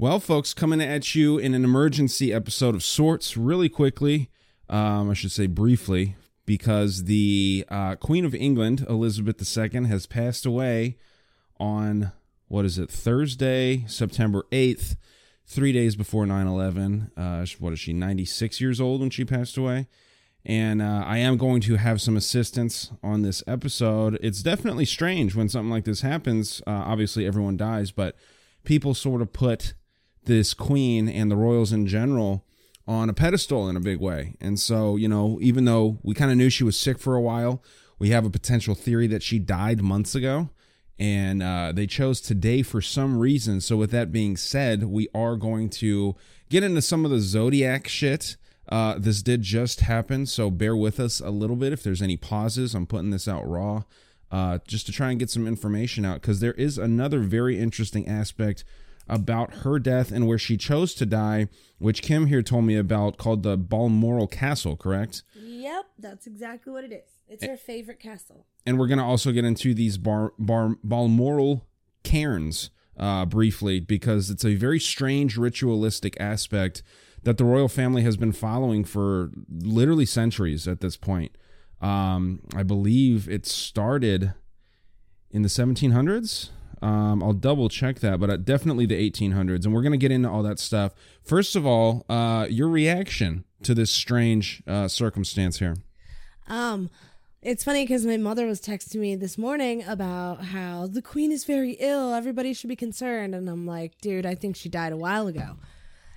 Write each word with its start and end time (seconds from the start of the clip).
Well, 0.00 0.18
folks, 0.18 0.54
coming 0.54 0.80
at 0.80 1.14
you 1.14 1.36
in 1.36 1.52
an 1.52 1.62
emergency 1.62 2.32
episode 2.32 2.74
of 2.74 2.82
sorts, 2.82 3.36
really 3.36 3.68
quickly, 3.68 4.30
um, 4.70 5.10
I 5.10 5.12
should 5.12 5.30
say 5.30 5.46
briefly, 5.46 6.16
because 6.46 7.04
the 7.04 7.66
uh, 7.68 7.96
Queen 7.96 8.24
of 8.24 8.34
England, 8.34 8.86
Elizabeth 8.88 9.36
II, 9.58 9.84
has 9.88 10.06
passed 10.06 10.46
away 10.46 10.96
on, 11.58 12.12
what 12.48 12.64
is 12.64 12.78
it, 12.78 12.90
Thursday, 12.90 13.84
September 13.88 14.46
8th, 14.50 14.96
three 15.44 15.70
days 15.70 15.96
before 15.96 16.24
9 16.24 16.46
11. 16.46 17.10
Uh, 17.14 17.44
what 17.58 17.74
is 17.74 17.80
she, 17.80 17.92
96 17.92 18.58
years 18.58 18.80
old 18.80 19.02
when 19.02 19.10
she 19.10 19.26
passed 19.26 19.58
away? 19.58 19.86
And 20.46 20.80
uh, 20.80 21.04
I 21.04 21.18
am 21.18 21.36
going 21.36 21.60
to 21.60 21.76
have 21.76 22.00
some 22.00 22.16
assistance 22.16 22.90
on 23.02 23.20
this 23.20 23.44
episode. 23.46 24.18
It's 24.22 24.42
definitely 24.42 24.86
strange 24.86 25.34
when 25.34 25.50
something 25.50 25.68
like 25.68 25.84
this 25.84 26.00
happens. 26.00 26.62
Uh, 26.66 26.70
obviously, 26.70 27.26
everyone 27.26 27.58
dies, 27.58 27.90
but 27.90 28.16
people 28.64 28.94
sort 28.94 29.20
of 29.20 29.34
put 29.34 29.74
this 30.24 30.54
queen 30.54 31.08
and 31.08 31.30
the 31.30 31.36
royals 31.36 31.72
in 31.72 31.86
general 31.86 32.44
on 32.86 33.08
a 33.08 33.14
pedestal 33.14 33.68
in 33.68 33.76
a 33.76 33.80
big 33.80 34.00
way. 34.00 34.34
And 34.40 34.58
so, 34.58 34.96
you 34.96 35.08
know, 35.08 35.38
even 35.40 35.64
though 35.64 35.98
we 36.02 36.14
kind 36.14 36.30
of 36.30 36.36
knew 36.36 36.50
she 36.50 36.64
was 36.64 36.78
sick 36.78 36.98
for 36.98 37.14
a 37.14 37.20
while, 37.20 37.62
we 37.98 38.10
have 38.10 38.24
a 38.24 38.30
potential 38.30 38.74
theory 38.74 39.06
that 39.08 39.22
she 39.22 39.38
died 39.38 39.82
months 39.82 40.14
ago. 40.14 40.50
And 40.98 41.42
uh, 41.42 41.72
they 41.74 41.86
chose 41.86 42.20
today 42.20 42.62
for 42.62 42.82
some 42.82 43.18
reason. 43.18 43.62
So, 43.62 43.76
with 43.78 43.90
that 43.92 44.12
being 44.12 44.36
said, 44.36 44.84
we 44.84 45.08
are 45.14 45.36
going 45.36 45.70
to 45.70 46.14
get 46.50 46.62
into 46.62 46.82
some 46.82 47.06
of 47.06 47.10
the 47.10 47.20
zodiac 47.20 47.88
shit. 47.88 48.36
Uh, 48.68 48.96
this 48.98 49.22
did 49.22 49.40
just 49.40 49.80
happen, 49.80 50.26
so 50.26 50.50
bear 50.50 50.76
with 50.76 51.00
us 51.00 51.18
a 51.18 51.30
little 51.30 51.56
bit 51.56 51.72
if 51.72 51.82
there's 51.82 52.02
any 52.02 52.18
pauses. 52.18 52.74
I'm 52.74 52.86
putting 52.86 53.10
this 53.10 53.26
out 53.26 53.48
raw 53.48 53.84
uh, 54.30 54.58
just 54.66 54.86
to 54.86 54.92
try 54.92 55.10
and 55.10 55.18
get 55.18 55.30
some 55.30 55.46
information 55.46 56.04
out 56.04 56.20
because 56.20 56.40
there 56.40 56.52
is 56.52 56.78
another 56.78 57.20
very 57.20 57.58
interesting 57.58 58.06
aspect 58.06 58.64
about 59.10 59.52
her 59.56 59.78
death 59.78 60.12
and 60.12 60.26
where 60.26 60.38
she 60.38 60.56
chose 60.56 60.94
to 60.94 61.04
die, 61.04 61.48
which 61.78 62.00
Kim 62.00 62.26
here 62.26 62.42
told 62.42 62.64
me 62.64 62.76
about, 62.76 63.18
called 63.18 63.42
the 63.42 63.56
Balmoral 63.56 64.28
Castle, 64.28 64.76
correct? 64.76 65.24
Yep, 65.34 65.86
that's 65.98 66.26
exactly 66.26 66.72
what 66.72 66.84
it 66.84 66.92
is. 66.92 67.10
It's 67.28 67.44
her 67.44 67.56
favorite 67.56 68.00
castle. 68.00 68.46
And 68.64 68.78
we're 68.78 68.86
going 68.86 68.98
to 68.98 69.04
also 69.04 69.32
get 69.32 69.44
into 69.44 69.74
these 69.74 69.98
bar, 69.98 70.32
bar, 70.38 70.76
Balmoral 70.82 71.66
cairns 72.04 72.70
uh, 72.96 73.26
briefly 73.26 73.80
because 73.80 74.30
it's 74.30 74.44
a 74.44 74.54
very 74.54 74.78
strange 74.78 75.36
ritualistic 75.36 76.16
aspect 76.20 76.82
that 77.22 77.36
the 77.36 77.44
royal 77.44 77.68
family 77.68 78.02
has 78.02 78.16
been 78.16 78.32
following 78.32 78.84
for 78.84 79.30
literally 79.50 80.06
centuries 80.06 80.68
at 80.68 80.80
this 80.80 80.96
point. 80.96 81.36
Um, 81.80 82.40
I 82.54 82.62
believe 82.62 83.28
it 83.28 83.46
started 83.46 84.34
in 85.30 85.42
the 85.42 85.48
1700s. 85.48 86.50
Um, 86.82 87.22
I'll 87.22 87.34
double 87.34 87.68
check 87.68 88.00
that, 88.00 88.20
but 88.20 88.30
uh, 88.30 88.36
definitely 88.36 88.86
the 88.86 89.10
1800s. 89.10 89.64
And 89.64 89.74
we're 89.74 89.82
going 89.82 89.92
to 89.92 89.98
get 89.98 90.10
into 90.10 90.30
all 90.30 90.42
that 90.42 90.58
stuff. 90.58 90.92
First 91.22 91.56
of 91.56 91.66
all, 91.66 92.06
uh, 92.08 92.46
your 92.48 92.68
reaction 92.68 93.44
to 93.62 93.74
this 93.74 93.90
strange 93.90 94.62
uh, 94.66 94.88
circumstance 94.88 95.58
here. 95.58 95.76
Um, 96.48 96.90
it's 97.42 97.64
funny 97.64 97.84
because 97.84 98.04
my 98.04 98.16
mother 98.16 98.46
was 98.46 98.60
texting 98.60 98.96
me 98.96 99.16
this 99.16 99.38
morning 99.38 99.82
about 99.84 100.44
how 100.46 100.86
the 100.86 101.02
queen 101.02 101.32
is 101.32 101.44
very 101.44 101.72
ill. 101.72 102.12
Everybody 102.12 102.52
should 102.52 102.68
be 102.68 102.76
concerned. 102.76 103.34
And 103.34 103.48
I'm 103.48 103.66
like, 103.66 103.98
dude, 104.00 104.26
I 104.26 104.34
think 104.34 104.56
she 104.56 104.68
died 104.68 104.92
a 104.92 104.96
while 104.96 105.26
ago. 105.26 105.56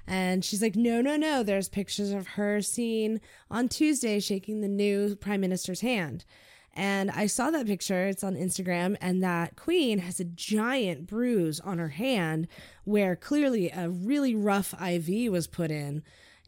And 0.05 0.43
she's 0.43 0.61
like, 0.61 0.75
no, 0.75 1.01
no, 1.01 1.15
no. 1.15 1.43
There's 1.43 1.69
pictures 1.69 2.11
of 2.11 2.27
her 2.27 2.61
seen 2.61 3.21
on 3.49 3.69
Tuesday 3.69 4.19
shaking 4.19 4.61
the 4.61 4.67
new 4.67 5.15
prime 5.15 5.41
minister's 5.41 5.81
hand. 5.81 6.25
And 6.73 7.11
I 7.11 7.27
saw 7.27 7.51
that 7.51 7.67
picture, 7.67 8.07
it's 8.07 8.23
on 8.23 8.35
Instagram, 8.35 8.97
and 8.99 9.21
that 9.23 9.55
queen 9.55 9.99
has 9.99 10.19
a 10.19 10.25
giant 10.25 11.05
bruise 11.05 11.59
on 11.59 11.77
her 11.77 11.89
hand 11.89 12.47
where 12.83 13.15
clearly 13.15 13.69
a 13.69 13.89
really 13.89 14.33
rough 14.33 14.73
IV 14.81 15.31
was 15.31 15.45
put 15.45 15.69
in 15.69 16.03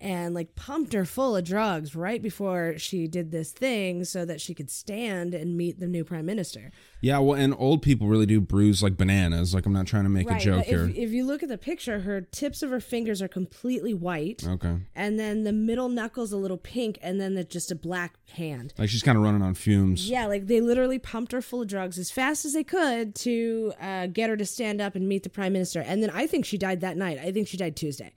and 0.06 0.36
like 0.36 0.56
pumped 0.56 0.94
her 0.94 1.04
full 1.04 1.36
of 1.36 1.44
drugs 1.44 1.96
right 1.96 2.22
before 2.22 2.76
she 2.78 3.08
did 3.08 3.32
this 3.32 3.52
thing 3.52 4.04
so 4.04 4.24
that 4.24 4.40
she 4.40 4.54
could 4.54 4.70
stand 4.70 5.34
and 5.34 5.58
meet 5.58 5.80
the 5.80 5.88
new 5.88 6.04
prime 6.04 6.26
minister. 6.28 6.72
Yeah, 7.02 7.18
well, 7.20 7.40
and 7.40 7.54
old 7.58 7.82
people 7.82 8.08
really 8.08 8.26
do 8.28 8.40
bruise 8.40 8.84
like 8.84 8.98
bananas. 8.98 9.54
Like, 9.56 9.66
I'm 9.66 9.74
not 9.74 9.88
trying 9.88 10.04
to 10.04 10.10
make 10.10 10.30
Right, 10.30 10.42
a 10.42 10.44
joke 10.46 10.58
but 10.60 10.66
here. 10.68 10.86
if, 10.90 10.96
if 10.96 11.12
you 11.12 11.26
look 11.26 11.42
at 11.44 11.50
the 11.50 11.58
picture, 11.58 12.00
her 12.00 12.22
tips 12.22 12.62
of 12.64 12.70
her 12.70 12.80
fingers 12.80 13.22
are 13.22 13.28
completely 13.28 13.94
white. 13.94 14.44
okay. 14.48 14.78
And 14.96 15.20
then 15.20 15.44
the 15.44 15.54
middle 15.54 15.90
knuckle's 15.90 16.32
a 16.32 16.38
little 16.38 16.58
pink, 16.58 16.98
and 17.02 17.20
then 17.20 17.34
the, 17.36 17.44
just 17.44 17.72
a 17.72 17.76
black 17.76 18.16
hand. 18.34 18.74
Like, 18.78 18.90
she's 18.90 19.04
kind 19.04 19.18
of 19.18 19.24
running 19.24 19.42
on 19.42 19.54
fumes. 19.56 20.10
Yeah, 20.10 20.26
like 20.28 20.48
they 20.48 20.62
literally 20.62 21.00
pumped 21.00 21.32
her 21.32 21.42
full 21.42 21.62
of 21.64 21.68
drugs 21.68 21.98
as 22.00 22.12
fast 22.12 22.46
as 22.46 22.54
they 22.54 22.64
could 22.64 23.14
to 23.16 23.74
uh, 23.82 24.08
get 24.08 24.30
her 24.30 24.38
to 24.38 24.46
stand 24.46 24.82
up 24.82 24.96
and 24.96 25.08
meet 25.08 25.24
the 25.24 25.30
prime 25.30 25.54
minister. 25.54 25.82
And 25.82 26.02
then 26.04 26.10
I 26.12 26.28
think 26.28 26.46
she 26.46 26.58
died 26.58 26.82
that 26.82 26.96
night. 26.98 27.18
I 27.20 27.32
think 27.32 27.48
she 27.48 27.58
died 27.58 27.76
Tuesday. 27.76 28.14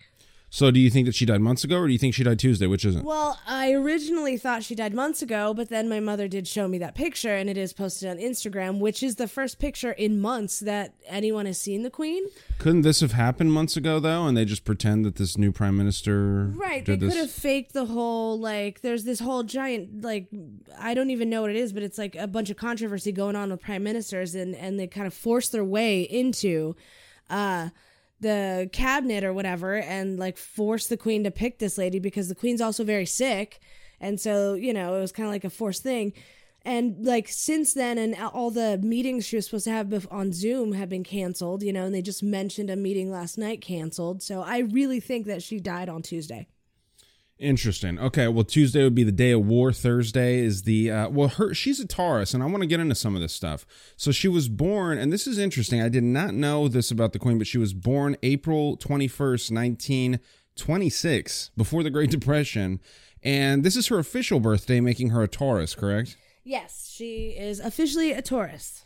So, 0.51 0.71
do 0.71 0.81
you 0.81 0.89
think 0.89 1.05
that 1.05 1.15
she 1.15 1.27
died 1.27 1.43
months 1.43 1.63
ago, 1.63 1.77
or 1.79 1.87
do 1.87 1.93
you 1.93 1.99
think 1.99 2.15
she 2.15 2.25
died 2.25 2.39
Tuesday? 2.39 2.67
Which 2.67 2.85
isn't? 2.87 3.05
Well, 3.05 3.39
I 3.47 3.73
originally 3.73 4.39
thought 4.39 4.63
she 4.63 4.75
died 4.75 4.95
months 4.95 5.21
ago, 5.21 5.53
but 5.53 5.69
then 5.69 5.91
my 5.91 6.01
mother 6.01 6.27
did 6.27 6.49
show 6.49 6.67
me 6.67 6.79
that 6.79 6.95
picture, 6.95 7.35
and 7.35 7.51
it 7.51 7.59
is 7.59 7.75
posted 7.75 8.09
on 8.09 8.17
Instagram, 8.17 8.79
which 8.81 9.03
is 9.03 9.17
the 9.17 9.29
first 9.29 9.59
picture 9.59 9.93
in 9.93 10.21
months 10.23 10.61
that 10.61 10.95
anyone 11.07 11.45
has 11.45 11.61
seen 11.61 11.83
the 11.83 11.91
queen. 11.91 12.25
Couldn't 12.59 12.81
this 12.81 13.01
have 13.01 13.13
happened 13.13 13.53
months 13.53 13.77
ago, 13.77 14.01
though, 14.01 14.27
and 14.27 14.35
they 14.37 14.47
just 14.47 14.65
pretend 14.65 15.05
that 15.05 15.17
this 15.17 15.37
new 15.37 15.53
prime 15.53 15.77
minister 15.77 16.47
Right. 16.55 16.85
They 16.85 16.97
this? 16.97 17.13
could 17.13 17.21
have 17.21 17.31
faked 17.31 17.75
the 17.75 17.85
whole 17.85 18.39
like 18.39 18.81
there's 18.81 19.05
this 19.05 19.21
whole 19.21 19.43
giant 19.43 20.03
like 20.03 20.29
I 20.79 20.95
don't 20.95 21.11
even 21.11 21.29
know 21.29 21.43
what 21.43 21.51
it 21.51 21.57
is, 21.57 21.73
but 21.75 21.83
it's 21.83 21.99
like 21.99 22.17
a 22.17 22.27
bunch 22.27 22.49
of 22.49 22.57
controversy 22.57 23.13
going 23.13 23.37
on 23.37 23.51
with 23.51 23.61
prime 23.61 23.83
ministers 23.83 24.35
and 24.35 24.55
and 24.55 24.81
they 24.81 24.87
kind 24.87 25.07
of 25.07 25.13
force 25.15 25.49
their 25.51 25.65
way 25.65 26.03
into 26.03 26.75
uh 27.29 27.69
the 28.21 28.69
cabinet 28.73 29.25
or 29.25 29.33
whatever 29.33 29.77
and 29.77 30.19
like 30.19 30.37
force 30.37 30.87
the 30.87 30.97
queen 30.97 31.25
to 31.25 31.31
pick 31.31 31.59
this 31.59 31.79
lady 31.79 31.99
because 31.99 32.29
the 32.29 32.35
queen's 32.35 32.61
also 32.61 32.85
very 32.85 33.07
sick. 33.07 33.61
And 34.01 34.21
so, 34.21 34.55
you 34.55 34.73
know, 34.73 34.97
it 34.97 35.01
was 35.01 35.13
kind 35.13 35.27
of 35.27 35.33
like 35.33 35.45
a 35.45 35.51
forced 35.51 35.83
thing. 35.83 36.13
And 36.63 37.07
like 37.07 37.29
since 37.29 37.73
then, 37.75 37.99
and 37.99 38.17
all 38.17 38.51
the 38.51 38.79
meetings 38.79 39.27
she 39.27 39.37
was 39.37 39.47
supposed 39.47 39.65
to 39.65 39.71
have 39.71 40.09
on 40.11 40.33
Zoom 40.33 40.73
have 40.73 40.89
been 40.89 41.05
canceled, 41.05 41.63
you 41.63 41.73
know, 41.73 41.85
and 41.85 41.95
they 41.95 42.03
just 42.03 42.23
mentioned 42.23 42.69
a 42.69 42.77
meeting 42.77 43.11
last 43.11 43.39
night 43.39 43.61
canceled. 43.61 44.23
So 44.23 44.43
I 44.43 44.59
really 44.59 45.01
think 45.01 45.27
that 45.27 45.43
she 45.43 45.61
died 45.61 45.89
on 45.89 46.03
Tuesday. 46.03 46.49
Interesting. 47.39 48.01
Okay, 48.01 48.27
well, 48.27 48.43
Tuesday 48.43 48.83
would 48.83 48.97
be 48.97 49.05
the 49.05 49.13
day 49.13 49.31
of 49.31 49.47
war. 49.47 49.73
Thursday 49.73 50.41
is 50.41 50.63
the 50.63 50.91
uh, 50.91 51.09
well, 51.09 51.29
her 51.29 51.55
she's 51.55 51.79
a 51.79 51.87
Taurus, 51.87 52.35
and 52.35 52.43
I 52.43 52.47
want 52.47 52.63
to 52.63 52.67
get 52.67 52.81
into 52.81 52.97
some 52.97 53.15
of 53.15 53.21
this 53.21 53.33
stuff. 53.33 53.65
So 53.97 54.11
she 54.11 54.27
was 54.27 54.49
born, 54.49 54.99
and 54.99 55.13
this 55.13 55.29
is 55.29 55.39
interesting. 55.39 55.81
I 55.81 55.89
did 55.89 56.03
not 56.03 56.35
know 56.35 56.67
this 56.67 56.91
about 56.91 57.13
the 57.13 57.21
Queen, 57.21 57.39
but 57.39 57.47
she 57.47 57.59
was 57.59 57.73
born 57.73 58.17
April 58.25 58.77
twenty 58.77 59.07
first, 59.07 59.53
nineteen 59.53 60.19
twenty 60.57 60.91
six, 60.91 61.53
before 61.57 61.85
the 61.85 61.91
Great 61.91 62.11
Depression, 62.19 62.81
and 63.23 63.63
this 63.63 63.77
is 63.77 63.87
her 63.87 64.01
official 64.01 64.41
birthday, 64.41 64.81
making 64.81 65.11
her 65.11 65.23
a 65.23 65.29
Taurus. 65.29 65.77
Correct? 65.77 66.17
Yes, 66.43 66.91
she 66.93 67.37
is 67.39 67.61
officially 67.61 68.11
a 68.11 68.23
Taurus. 68.23 68.85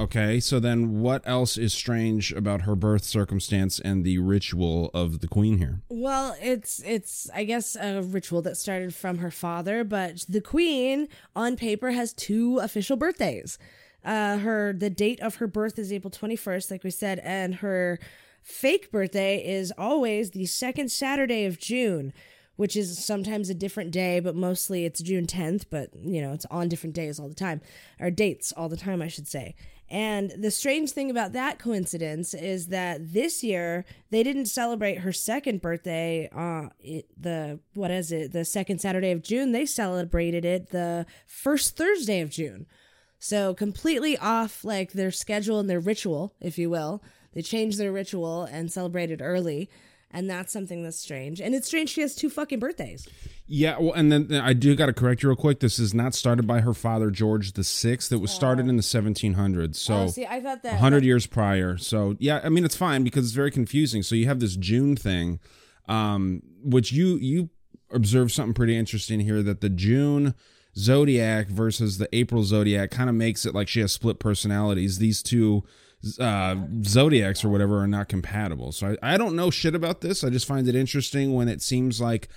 Okay, 0.00 0.40
so 0.40 0.58
then 0.58 1.02
what 1.02 1.20
else 1.26 1.58
is 1.58 1.74
strange 1.74 2.32
about 2.32 2.62
her 2.62 2.74
birth 2.74 3.04
circumstance 3.04 3.78
and 3.78 4.02
the 4.02 4.16
ritual 4.16 4.90
of 4.94 5.20
the 5.20 5.28
Queen 5.28 5.58
here? 5.58 5.82
Well, 5.90 6.34
it's 6.40 6.80
it's 6.86 7.28
I 7.34 7.44
guess 7.44 7.76
a 7.76 8.00
ritual 8.00 8.40
that 8.42 8.56
started 8.56 8.94
from 8.94 9.18
her 9.18 9.30
father, 9.30 9.84
but 9.84 10.24
the 10.26 10.40
queen 10.40 11.06
on 11.36 11.54
paper 11.54 11.90
has 11.90 12.14
two 12.14 12.60
official 12.60 12.96
birthdays. 12.96 13.58
Uh 14.02 14.38
her 14.38 14.72
the 14.72 14.88
date 14.88 15.20
of 15.20 15.34
her 15.34 15.46
birth 15.46 15.78
is 15.78 15.92
April 15.92 16.10
21st 16.10 16.70
like 16.70 16.82
we 16.82 16.90
said 16.90 17.18
and 17.18 17.56
her 17.56 17.98
fake 18.42 18.90
birthday 18.90 19.36
is 19.46 19.70
always 19.76 20.30
the 20.30 20.46
second 20.46 20.90
Saturday 20.90 21.44
of 21.44 21.58
June, 21.58 22.14
which 22.56 22.74
is 22.74 23.04
sometimes 23.04 23.50
a 23.50 23.54
different 23.54 23.90
day, 23.90 24.18
but 24.18 24.34
mostly 24.34 24.86
it's 24.86 25.02
June 25.02 25.26
10th, 25.26 25.66
but 25.68 25.90
you 25.94 26.22
know, 26.22 26.32
it's 26.32 26.46
on 26.50 26.70
different 26.70 26.94
days 26.94 27.20
all 27.20 27.28
the 27.28 27.34
time 27.34 27.60
or 28.00 28.10
dates 28.10 28.50
all 28.56 28.70
the 28.70 28.78
time 28.78 29.02
I 29.02 29.08
should 29.08 29.28
say. 29.28 29.54
And 29.90 30.30
the 30.30 30.52
strange 30.52 30.92
thing 30.92 31.10
about 31.10 31.32
that 31.32 31.58
coincidence 31.58 32.32
is 32.32 32.68
that 32.68 33.12
this 33.12 33.42
year 33.42 33.84
they 34.10 34.22
didn't 34.22 34.46
celebrate 34.46 34.98
her 34.98 35.12
second 35.12 35.60
birthday. 35.60 36.28
Uh, 36.32 36.68
it, 36.78 37.06
the 37.20 37.58
what 37.74 37.90
is 37.90 38.12
it? 38.12 38.32
The 38.32 38.44
second 38.44 38.80
Saturday 38.80 39.10
of 39.10 39.22
June. 39.22 39.50
They 39.50 39.66
celebrated 39.66 40.44
it 40.44 40.70
the 40.70 41.06
first 41.26 41.76
Thursday 41.76 42.20
of 42.20 42.30
June. 42.30 42.66
So 43.18 43.52
completely 43.52 44.16
off 44.16 44.64
like 44.64 44.92
their 44.92 45.10
schedule 45.10 45.58
and 45.58 45.68
their 45.68 45.80
ritual, 45.80 46.34
if 46.40 46.56
you 46.56 46.70
will. 46.70 47.02
They 47.34 47.42
changed 47.42 47.78
their 47.78 47.92
ritual 47.92 48.44
and 48.44 48.70
celebrated 48.72 49.20
early. 49.20 49.68
And 50.12 50.28
that's 50.28 50.52
something 50.52 50.82
that's 50.82 50.98
strange. 50.98 51.40
And 51.40 51.54
it's 51.54 51.68
strange 51.68 51.90
she 51.90 52.00
has 52.00 52.16
two 52.16 52.30
fucking 52.30 52.58
birthdays. 52.58 53.06
Yeah, 53.46 53.78
well, 53.78 53.92
and 53.92 54.10
then 54.10 54.32
I 54.32 54.52
do 54.52 54.74
got 54.74 54.86
to 54.86 54.92
correct 54.92 55.22
you 55.22 55.28
real 55.28 55.36
quick. 55.36 55.60
This 55.60 55.78
is 55.78 55.94
not 55.94 56.14
started 56.14 56.46
by 56.46 56.60
her 56.60 56.74
father, 56.74 57.10
George 57.10 57.52
the 57.52 57.62
Sixth. 57.62 58.10
It 58.10 58.20
was 58.20 58.30
started 58.30 58.68
in 58.68 58.76
the 58.76 58.82
1700s, 58.82 59.76
so 59.76 59.94
oh, 59.94 60.06
see, 60.08 60.26
I 60.26 60.40
thought 60.40 60.62
that 60.62 60.72
100 60.72 61.04
years 61.04 61.26
prior. 61.26 61.76
So 61.76 62.16
yeah, 62.18 62.40
I 62.42 62.48
mean 62.48 62.64
it's 62.64 62.76
fine 62.76 63.04
because 63.04 63.24
it's 63.24 63.34
very 63.34 63.50
confusing. 63.50 64.02
So 64.02 64.14
you 64.14 64.26
have 64.26 64.40
this 64.40 64.56
June 64.56 64.96
thing, 64.96 65.40
um, 65.88 66.42
which 66.62 66.92
you 66.92 67.16
you 67.16 67.50
observe 67.92 68.32
something 68.32 68.54
pretty 68.54 68.76
interesting 68.76 69.20
here 69.20 69.42
that 69.42 69.60
the 69.60 69.68
June 69.68 70.34
zodiac 70.76 71.48
versus 71.48 71.98
the 71.98 72.08
April 72.14 72.44
zodiac 72.44 72.90
kind 72.90 73.08
of 73.08 73.16
makes 73.16 73.44
it 73.44 73.54
like 73.54 73.68
she 73.68 73.80
has 73.80 73.92
split 73.92 74.18
personalities. 74.18 74.98
These 74.98 75.22
two 75.22 75.64
uh, 76.18 76.56
zodiacs 76.84 77.44
or 77.44 77.48
whatever 77.50 77.78
are 77.78 77.86
not 77.86 78.08
compatible. 78.08 78.72
So 78.72 78.96
I, 79.02 79.14
I 79.14 79.16
don't 79.16 79.36
know 79.36 79.50
shit 79.50 79.74
about 79.74 80.00
this. 80.00 80.24
I 80.24 80.30
just 80.30 80.46
find 80.46 80.66
it 80.68 80.74
interesting 80.74 81.34
when 81.34 81.48
it 81.48 81.62
seems 81.62 82.00
like 82.00 82.28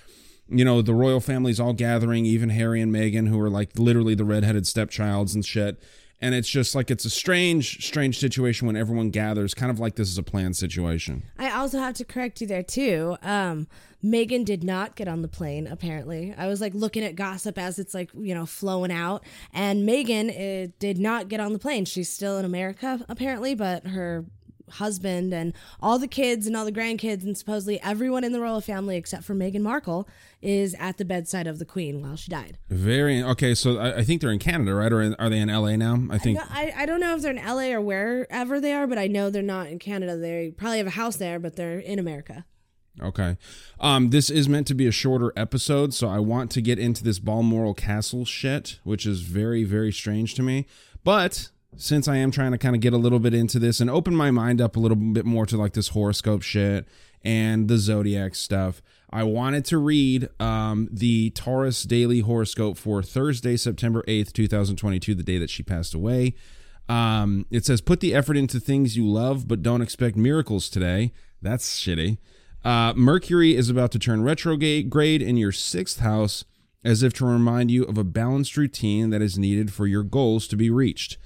you 0.48 0.64
know 0.64 0.82
the 0.82 0.94
royal 0.94 1.20
family's 1.20 1.58
all 1.58 1.72
gathering, 1.72 2.26
even 2.26 2.50
Harry 2.50 2.80
and 2.80 2.92
Meghan, 2.92 3.28
who 3.28 3.40
are 3.40 3.50
like 3.50 3.78
literally 3.78 4.14
the 4.14 4.24
redheaded 4.24 4.64
stepchilds 4.64 5.34
and 5.34 5.44
shit. 5.44 5.82
And 6.20 6.34
it's 6.34 6.48
just 6.48 6.74
like 6.74 6.90
it's 6.90 7.04
a 7.04 7.10
strange, 7.10 7.84
strange 7.86 8.18
situation 8.18 8.66
when 8.66 8.76
everyone 8.76 9.10
gathers, 9.10 9.52
kind 9.52 9.70
of 9.70 9.78
like 9.78 9.96
this 9.96 10.08
is 10.08 10.16
a 10.18 10.22
planned 10.22 10.56
situation. 10.56 11.24
I 11.38 11.50
also 11.50 11.78
have 11.78 11.94
to 11.94 12.04
correct 12.04 12.40
you 12.40 12.46
there 12.46 12.62
too. 12.62 13.16
Um, 13.22 13.66
Meghan 14.04 14.44
did 14.44 14.62
not 14.62 14.96
get 14.96 15.08
on 15.08 15.22
the 15.22 15.28
plane. 15.28 15.66
Apparently, 15.66 16.34
I 16.36 16.46
was 16.46 16.60
like 16.60 16.74
looking 16.74 17.02
at 17.02 17.16
gossip 17.16 17.58
as 17.58 17.78
it's 17.78 17.94
like 17.94 18.10
you 18.14 18.34
know 18.34 18.44
flowing 18.44 18.92
out, 18.92 19.24
and 19.52 19.86
megan 19.86 20.30
uh, 20.30 20.66
did 20.78 20.98
not 20.98 21.28
get 21.28 21.40
on 21.40 21.52
the 21.54 21.58
plane. 21.58 21.86
She's 21.86 22.10
still 22.10 22.38
in 22.38 22.44
America 22.44 23.04
apparently, 23.08 23.54
but 23.54 23.86
her 23.86 24.26
husband 24.70 25.32
and 25.32 25.52
all 25.80 25.98
the 25.98 26.08
kids 26.08 26.46
and 26.46 26.56
all 26.56 26.64
the 26.64 26.72
grandkids 26.72 27.22
and 27.22 27.36
supposedly 27.36 27.80
everyone 27.82 28.24
in 28.24 28.32
the 28.32 28.40
royal 28.40 28.60
family 28.60 28.96
except 28.96 29.24
for 29.24 29.34
Meghan 29.34 29.60
Markle 29.60 30.08
is 30.42 30.74
at 30.78 30.98
the 30.98 31.04
bedside 31.04 31.46
of 31.46 31.58
the 31.58 31.64
Queen 31.64 32.02
while 32.02 32.16
she 32.16 32.30
died. 32.30 32.58
Very 32.68 33.22
okay. 33.22 33.54
So 33.54 33.78
I, 33.78 33.98
I 33.98 34.04
think 34.04 34.20
they're 34.20 34.30
in 34.30 34.38
Canada, 34.38 34.74
right? 34.74 34.92
Or 34.92 35.00
in, 35.00 35.14
are 35.14 35.30
they 35.30 35.38
in 35.38 35.48
LA 35.48 35.76
now? 35.76 36.02
I 36.10 36.18
think. 36.18 36.38
I, 36.38 36.72
I, 36.76 36.82
I 36.82 36.86
don't 36.86 37.00
know 37.00 37.14
if 37.14 37.22
they're 37.22 37.34
in 37.34 37.44
LA 37.44 37.74
or 37.74 37.80
wherever 37.80 38.60
they 38.60 38.72
are, 38.72 38.86
but 38.86 38.98
I 38.98 39.06
know 39.06 39.30
they're 39.30 39.42
not 39.42 39.68
in 39.68 39.78
Canada. 39.78 40.16
They 40.16 40.52
probably 40.56 40.78
have 40.78 40.86
a 40.86 40.90
house 40.90 41.16
there, 41.16 41.38
but 41.38 41.56
they're 41.56 41.78
in 41.78 41.98
America. 41.98 42.44
Okay. 43.02 43.36
Um, 43.80 44.10
this 44.10 44.30
is 44.30 44.48
meant 44.48 44.66
to 44.68 44.74
be 44.74 44.86
a 44.86 44.92
shorter 44.92 45.32
episode, 45.36 45.94
so 45.94 46.08
I 46.08 46.20
want 46.20 46.50
to 46.52 46.60
get 46.60 46.78
into 46.78 47.02
this 47.02 47.18
Balmoral 47.18 47.74
Castle 47.74 48.24
shit, 48.24 48.78
which 48.84 49.04
is 49.04 49.22
very, 49.22 49.64
very 49.64 49.92
strange 49.92 50.34
to 50.34 50.42
me. 50.42 50.66
But 51.02 51.50
since 51.76 52.08
I 52.08 52.16
am 52.16 52.30
trying 52.30 52.52
to 52.52 52.58
kind 52.58 52.74
of 52.74 52.80
get 52.80 52.92
a 52.92 52.98
little 52.98 53.18
bit 53.18 53.34
into 53.34 53.58
this 53.58 53.80
and 53.80 53.90
open 53.90 54.14
my 54.14 54.30
mind 54.30 54.60
up 54.60 54.76
a 54.76 54.80
little 54.80 54.96
bit 54.96 55.24
more 55.24 55.46
to 55.46 55.56
like 55.56 55.72
this 55.72 55.88
horoscope 55.88 56.42
shit 56.42 56.86
and 57.22 57.68
the 57.68 57.78
zodiac 57.78 58.34
stuff, 58.34 58.82
I 59.10 59.22
wanted 59.22 59.64
to 59.66 59.78
read 59.78 60.28
um, 60.40 60.88
the 60.90 61.30
Taurus 61.30 61.84
daily 61.84 62.20
horoscope 62.20 62.76
for 62.76 63.02
Thursday, 63.02 63.56
September 63.56 64.02
8th, 64.08 64.32
2022, 64.32 65.14
the 65.14 65.22
day 65.22 65.38
that 65.38 65.50
she 65.50 65.62
passed 65.62 65.94
away. 65.94 66.34
Um, 66.88 67.46
it 67.50 67.64
says, 67.64 67.80
Put 67.80 68.00
the 68.00 68.14
effort 68.14 68.36
into 68.36 68.60
things 68.60 68.96
you 68.96 69.06
love, 69.06 69.48
but 69.48 69.62
don't 69.62 69.82
expect 69.82 70.16
miracles 70.16 70.68
today. 70.68 71.12
That's 71.40 71.80
shitty. 71.80 72.18
Uh, 72.64 72.94
Mercury 72.96 73.54
is 73.56 73.68
about 73.68 73.92
to 73.92 73.98
turn 73.98 74.22
retrograde 74.22 75.22
in 75.22 75.36
your 75.36 75.52
sixth 75.52 76.00
house 76.00 76.44
as 76.82 77.02
if 77.02 77.12
to 77.14 77.26
remind 77.26 77.70
you 77.70 77.84
of 77.84 77.96
a 77.96 78.04
balanced 78.04 78.56
routine 78.56 79.10
that 79.10 79.22
is 79.22 79.38
needed 79.38 79.72
for 79.72 79.86
your 79.86 80.02
goals 80.02 80.46
to 80.48 80.56
be 80.56 80.70
reached. 80.70 81.18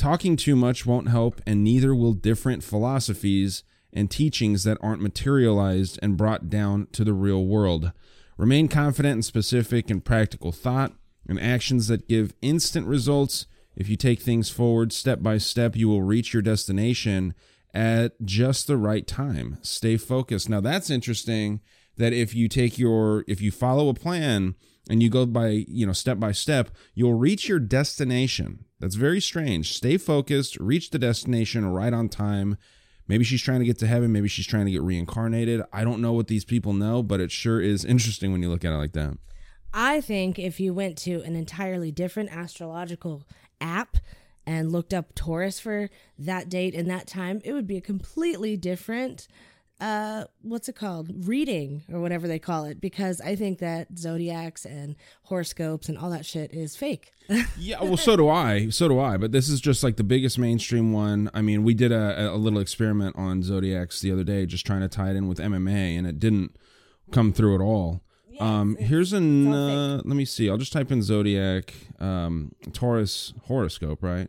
Talking 0.00 0.36
too 0.36 0.56
much 0.56 0.86
won't 0.86 1.10
help, 1.10 1.42
and 1.46 1.62
neither 1.62 1.94
will 1.94 2.14
different 2.14 2.64
philosophies 2.64 3.64
and 3.92 4.10
teachings 4.10 4.64
that 4.64 4.78
aren't 4.80 5.02
materialized 5.02 5.98
and 6.00 6.16
brought 6.16 6.48
down 6.48 6.86
to 6.92 7.04
the 7.04 7.12
real 7.12 7.44
world. 7.44 7.92
Remain 8.38 8.66
confident 8.66 9.12
and 9.12 9.24
specific 9.26 9.90
in 9.90 10.00
practical 10.00 10.52
thought 10.52 10.94
and 11.28 11.38
actions 11.38 11.88
that 11.88 12.08
give 12.08 12.32
instant 12.40 12.86
results. 12.86 13.44
If 13.76 13.90
you 13.90 13.96
take 13.96 14.22
things 14.22 14.48
forward 14.48 14.94
step 14.94 15.22
by 15.22 15.36
step, 15.36 15.76
you 15.76 15.90
will 15.90 16.00
reach 16.00 16.32
your 16.32 16.40
destination 16.40 17.34
at 17.74 18.12
just 18.24 18.68
the 18.68 18.78
right 18.78 19.06
time. 19.06 19.58
Stay 19.60 19.98
focused. 19.98 20.48
Now, 20.48 20.62
that's 20.62 20.88
interesting 20.88 21.60
that 21.98 22.14
if 22.14 22.34
you 22.34 22.48
take 22.48 22.78
your, 22.78 23.22
if 23.28 23.42
you 23.42 23.50
follow 23.50 23.90
a 23.90 23.94
plan, 23.94 24.54
and 24.88 25.02
you 25.02 25.10
go 25.10 25.26
by, 25.26 25.66
you 25.68 25.86
know, 25.86 25.92
step 25.92 26.18
by 26.18 26.32
step, 26.32 26.70
you'll 26.94 27.12
reach 27.12 27.50
your 27.50 27.58
destination. 27.58 28.64
That's 28.80 28.94
very 28.94 29.20
strange. 29.20 29.74
Stay 29.76 29.98
focused, 29.98 30.56
reach 30.58 30.90
the 30.90 30.98
destination 30.98 31.66
right 31.66 31.92
on 31.92 32.08
time. 32.08 32.56
Maybe 33.06 33.24
she's 33.24 33.42
trying 33.42 33.60
to 33.60 33.66
get 33.66 33.78
to 33.80 33.86
heaven, 33.86 34.12
maybe 34.12 34.28
she's 34.28 34.46
trying 34.46 34.66
to 34.66 34.72
get 34.72 34.82
reincarnated. 34.82 35.62
I 35.72 35.84
don't 35.84 36.00
know 36.00 36.12
what 36.12 36.28
these 36.28 36.44
people 36.44 36.72
know, 36.72 37.02
but 37.02 37.20
it 37.20 37.30
sure 37.30 37.60
is 37.60 37.84
interesting 37.84 38.32
when 38.32 38.42
you 38.42 38.48
look 38.48 38.64
at 38.64 38.72
it 38.72 38.76
like 38.76 38.92
that. 38.92 39.18
I 39.74 40.00
think 40.00 40.38
if 40.38 40.58
you 40.58 40.72
went 40.72 40.96
to 40.98 41.22
an 41.22 41.36
entirely 41.36 41.92
different 41.92 42.30
astrological 42.34 43.24
app 43.60 43.98
and 44.46 44.72
looked 44.72 44.94
up 44.94 45.14
Taurus 45.14 45.60
for 45.60 45.90
that 46.18 46.48
date 46.48 46.74
and 46.74 46.90
that 46.90 47.06
time, 47.06 47.40
it 47.44 47.52
would 47.52 47.66
be 47.66 47.76
a 47.76 47.82
completely 47.82 48.56
different 48.56 49.28
uh 49.80 50.24
what's 50.42 50.68
it 50.68 50.76
called? 50.76 51.10
Reading 51.26 51.82
or 51.92 52.00
whatever 52.00 52.28
they 52.28 52.38
call 52.38 52.64
it 52.66 52.80
because 52.80 53.20
i 53.22 53.34
think 53.34 53.58
that 53.60 53.96
zodiacs 53.98 54.66
and 54.66 54.94
horoscopes 55.24 55.88
and 55.88 55.96
all 55.96 56.10
that 56.10 56.26
shit 56.26 56.52
is 56.52 56.76
fake. 56.76 57.12
Yeah 57.56 57.82
well 57.82 57.96
so 57.96 58.16
do 58.16 58.28
i. 58.28 58.68
So 58.70 58.88
do 58.88 58.98
i. 59.00 59.16
But 59.16 59.32
this 59.32 59.48
is 59.48 59.60
just 59.60 59.82
like 59.82 59.96
the 59.96 60.04
biggest 60.04 60.38
mainstream 60.38 60.92
one. 60.92 61.30
I 61.32 61.42
mean 61.42 61.64
we 61.64 61.74
did 61.74 61.92
a, 61.92 62.32
a 62.32 62.36
little 62.36 62.58
experiment 62.58 63.16
on 63.16 63.42
zodiacs 63.42 64.00
the 64.00 64.12
other 64.12 64.24
day 64.24 64.46
just 64.46 64.66
trying 64.66 64.80
to 64.80 64.88
tie 64.88 65.10
it 65.10 65.16
in 65.16 65.28
with 65.28 65.38
mma 65.38 65.98
and 65.98 66.06
it 66.06 66.18
didn't 66.18 66.56
come 67.10 67.32
through 67.32 67.54
at 67.54 67.60
all. 67.60 68.02
Um 68.38 68.76
here's 68.76 69.12
an 69.12 69.52
uh, 69.52 69.96
let 70.04 70.16
me 70.16 70.24
see. 70.24 70.48
I'll 70.50 70.58
just 70.58 70.72
type 70.72 70.90
in 70.92 71.02
zodiac 71.02 71.72
um 72.00 72.52
taurus 72.72 73.32
horoscope 73.44 74.02
right? 74.02 74.28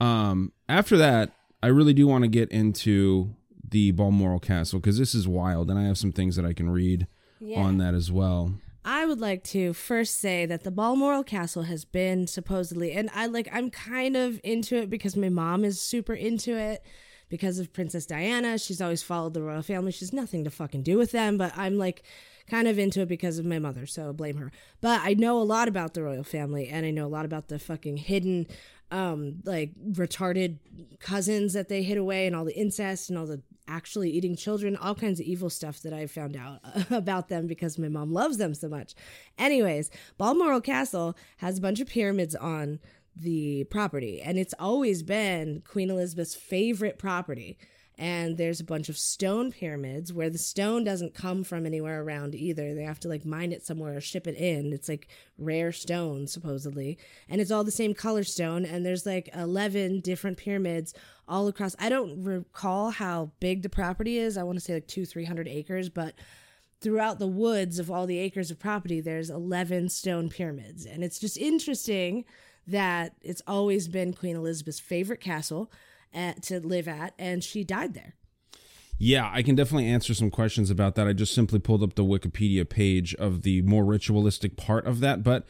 Um 0.00 0.52
after 0.68 0.96
that 0.96 1.32
i 1.62 1.68
really 1.68 1.94
do 1.94 2.06
want 2.06 2.22
to 2.22 2.28
get 2.28 2.50
into 2.50 3.34
the 3.70 3.90
Balmoral 3.92 4.38
Castle 4.38 4.80
because 4.80 4.98
this 4.98 5.14
is 5.14 5.26
wild, 5.26 5.70
and 5.70 5.78
I 5.78 5.84
have 5.84 5.98
some 5.98 6.12
things 6.12 6.36
that 6.36 6.44
I 6.44 6.52
can 6.52 6.70
read 6.70 7.06
yeah. 7.40 7.60
on 7.60 7.78
that 7.78 7.94
as 7.94 8.10
well. 8.10 8.54
I 8.84 9.04
would 9.04 9.20
like 9.20 9.42
to 9.44 9.72
first 9.72 10.20
say 10.20 10.46
that 10.46 10.62
the 10.62 10.70
Balmoral 10.70 11.24
Castle 11.24 11.64
has 11.64 11.84
been 11.84 12.28
supposedly, 12.28 12.92
and 12.92 13.10
I 13.12 13.26
like, 13.26 13.48
I'm 13.52 13.70
kind 13.70 14.16
of 14.16 14.40
into 14.44 14.76
it 14.76 14.88
because 14.88 15.16
my 15.16 15.28
mom 15.28 15.64
is 15.64 15.80
super 15.80 16.14
into 16.14 16.56
it 16.56 16.84
because 17.28 17.58
of 17.58 17.72
Princess 17.72 18.06
Diana. 18.06 18.58
She's 18.58 18.80
always 18.80 19.02
followed 19.02 19.34
the 19.34 19.42
royal 19.42 19.62
family. 19.62 19.90
She's 19.90 20.12
nothing 20.12 20.44
to 20.44 20.50
fucking 20.50 20.84
do 20.84 20.98
with 20.98 21.10
them, 21.10 21.36
but 21.36 21.52
I'm 21.56 21.78
like 21.78 22.04
kind 22.48 22.68
of 22.68 22.78
into 22.78 23.00
it 23.00 23.08
because 23.08 23.38
of 23.38 23.44
my 23.44 23.58
mother, 23.58 23.86
so 23.86 24.12
blame 24.12 24.36
her. 24.36 24.52
But 24.80 25.00
I 25.02 25.14
know 25.14 25.40
a 25.40 25.42
lot 25.42 25.66
about 25.66 25.94
the 25.94 26.04
royal 26.04 26.22
family 26.22 26.68
and 26.68 26.86
I 26.86 26.90
know 26.90 27.06
a 27.06 27.08
lot 27.08 27.24
about 27.24 27.48
the 27.48 27.58
fucking 27.58 27.96
hidden 27.96 28.46
um 28.90 29.36
like 29.44 29.72
retarded 29.92 30.58
cousins 31.00 31.52
that 31.52 31.68
they 31.68 31.82
hid 31.82 31.98
away 31.98 32.26
and 32.26 32.36
all 32.36 32.44
the 32.44 32.56
incest 32.56 33.10
and 33.10 33.18
all 33.18 33.26
the 33.26 33.42
actually 33.68 34.10
eating 34.10 34.36
children, 34.36 34.76
all 34.76 34.94
kinds 34.94 35.20
of 35.20 35.26
evil 35.26 35.50
stuff 35.50 35.80
that 35.82 35.92
I 35.92 36.06
found 36.06 36.36
out 36.36 36.60
about 36.90 37.28
them 37.28 37.46
because 37.46 37.78
my 37.78 37.88
mom 37.88 38.12
loves 38.12 38.38
them 38.38 38.54
so 38.54 38.68
much. 38.68 38.94
Anyways, 39.38 39.90
Balmoral 40.18 40.60
Castle 40.60 41.16
has 41.38 41.58
a 41.58 41.60
bunch 41.60 41.80
of 41.80 41.88
pyramids 41.88 42.34
on 42.34 42.78
the 43.16 43.64
property, 43.64 44.20
and 44.20 44.38
it's 44.38 44.54
always 44.58 45.02
been 45.02 45.62
Queen 45.66 45.90
Elizabeth's 45.90 46.34
favorite 46.34 46.98
property 46.98 47.58
and 47.98 48.36
there's 48.36 48.60
a 48.60 48.64
bunch 48.64 48.88
of 48.88 48.98
stone 48.98 49.50
pyramids 49.50 50.12
where 50.12 50.28
the 50.28 50.38
stone 50.38 50.84
doesn't 50.84 51.14
come 51.14 51.42
from 51.44 51.64
anywhere 51.64 52.02
around 52.02 52.34
either. 52.34 52.74
They 52.74 52.82
have 52.82 53.00
to 53.00 53.08
like 53.08 53.24
mine 53.24 53.52
it 53.52 53.64
somewhere 53.64 53.96
or 53.96 54.00
ship 54.02 54.26
it 54.26 54.36
in. 54.36 54.72
It's 54.72 54.88
like 54.88 55.08
rare 55.38 55.72
stone 55.72 56.26
supposedly, 56.26 56.98
and 57.28 57.40
it's 57.40 57.50
all 57.50 57.64
the 57.64 57.70
same 57.70 57.94
color 57.94 58.22
stone. 58.24 58.66
And 58.66 58.84
there's 58.84 59.06
like 59.06 59.30
11 59.34 60.00
different 60.00 60.36
pyramids 60.36 60.92
all 61.26 61.48
across. 61.48 61.74
I 61.78 61.88
don't 61.88 62.22
recall 62.22 62.90
how 62.90 63.30
big 63.40 63.62
the 63.62 63.70
property 63.70 64.18
is. 64.18 64.36
I 64.36 64.42
want 64.42 64.58
to 64.58 64.64
say 64.64 64.74
like 64.74 64.88
two, 64.88 65.06
three 65.06 65.24
hundred 65.24 65.48
acres, 65.48 65.88
but 65.88 66.14
throughout 66.80 67.18
the 67.18 67.26
woods 67.26 67.78
of 67.78 67.90
all 67.90 68.06
the 68.06 68.18
acres 68.18 68.50
of 68.50 68.58
property, 68.58 69.00
there's 69.00 69.30
11 69.30 69.88
stone 69.88 70.28
pyramids, 70.28 70.84
and 70.84 71.02
it's 71.02 71.18
just 71.18 71.38
interesting 71.38 72.24
that 72.66 73.14
it's 73.22 73.42
always 73.46 73.88
been 73.88 74.12
Queen 74.12 74.36
Elizabeth's 74.36 74.80
favorite 74.80 75.20
castle 75.20 75.70
at, 76.14 76.42
to 76.44 76.60
live 76.60 76.88
at, 76.88 77.14
and 77.18 77.42
she 77.42 77.64
died 77.64 77.94
there. 77.94 78.14
Yeah, 78.98 79.30
I 79.32 79.42
can 79.42 79.54
definitely 79.54 79.88
answer 79.88 80.14
some 80.14 80.30
questions 80.30 80.70
about 80.70 80.94
that. 80.94 81.06
I 81.06 81.12
just 81.12 81.34
simply 81.34 81.58
pulled 81.58 81.82
up 81.82 81.94
the 81.94 82.04
Wikipedia 82.04 82.66
page 82.68 83.14
of 83.16 83.42
the 83.42 83.62
more 83.62 83.84
ritualistic 83.84 84.56
part 84.56 84.86
of 84.86 85.00
that, 85.00 85.22
but 85.22 85.46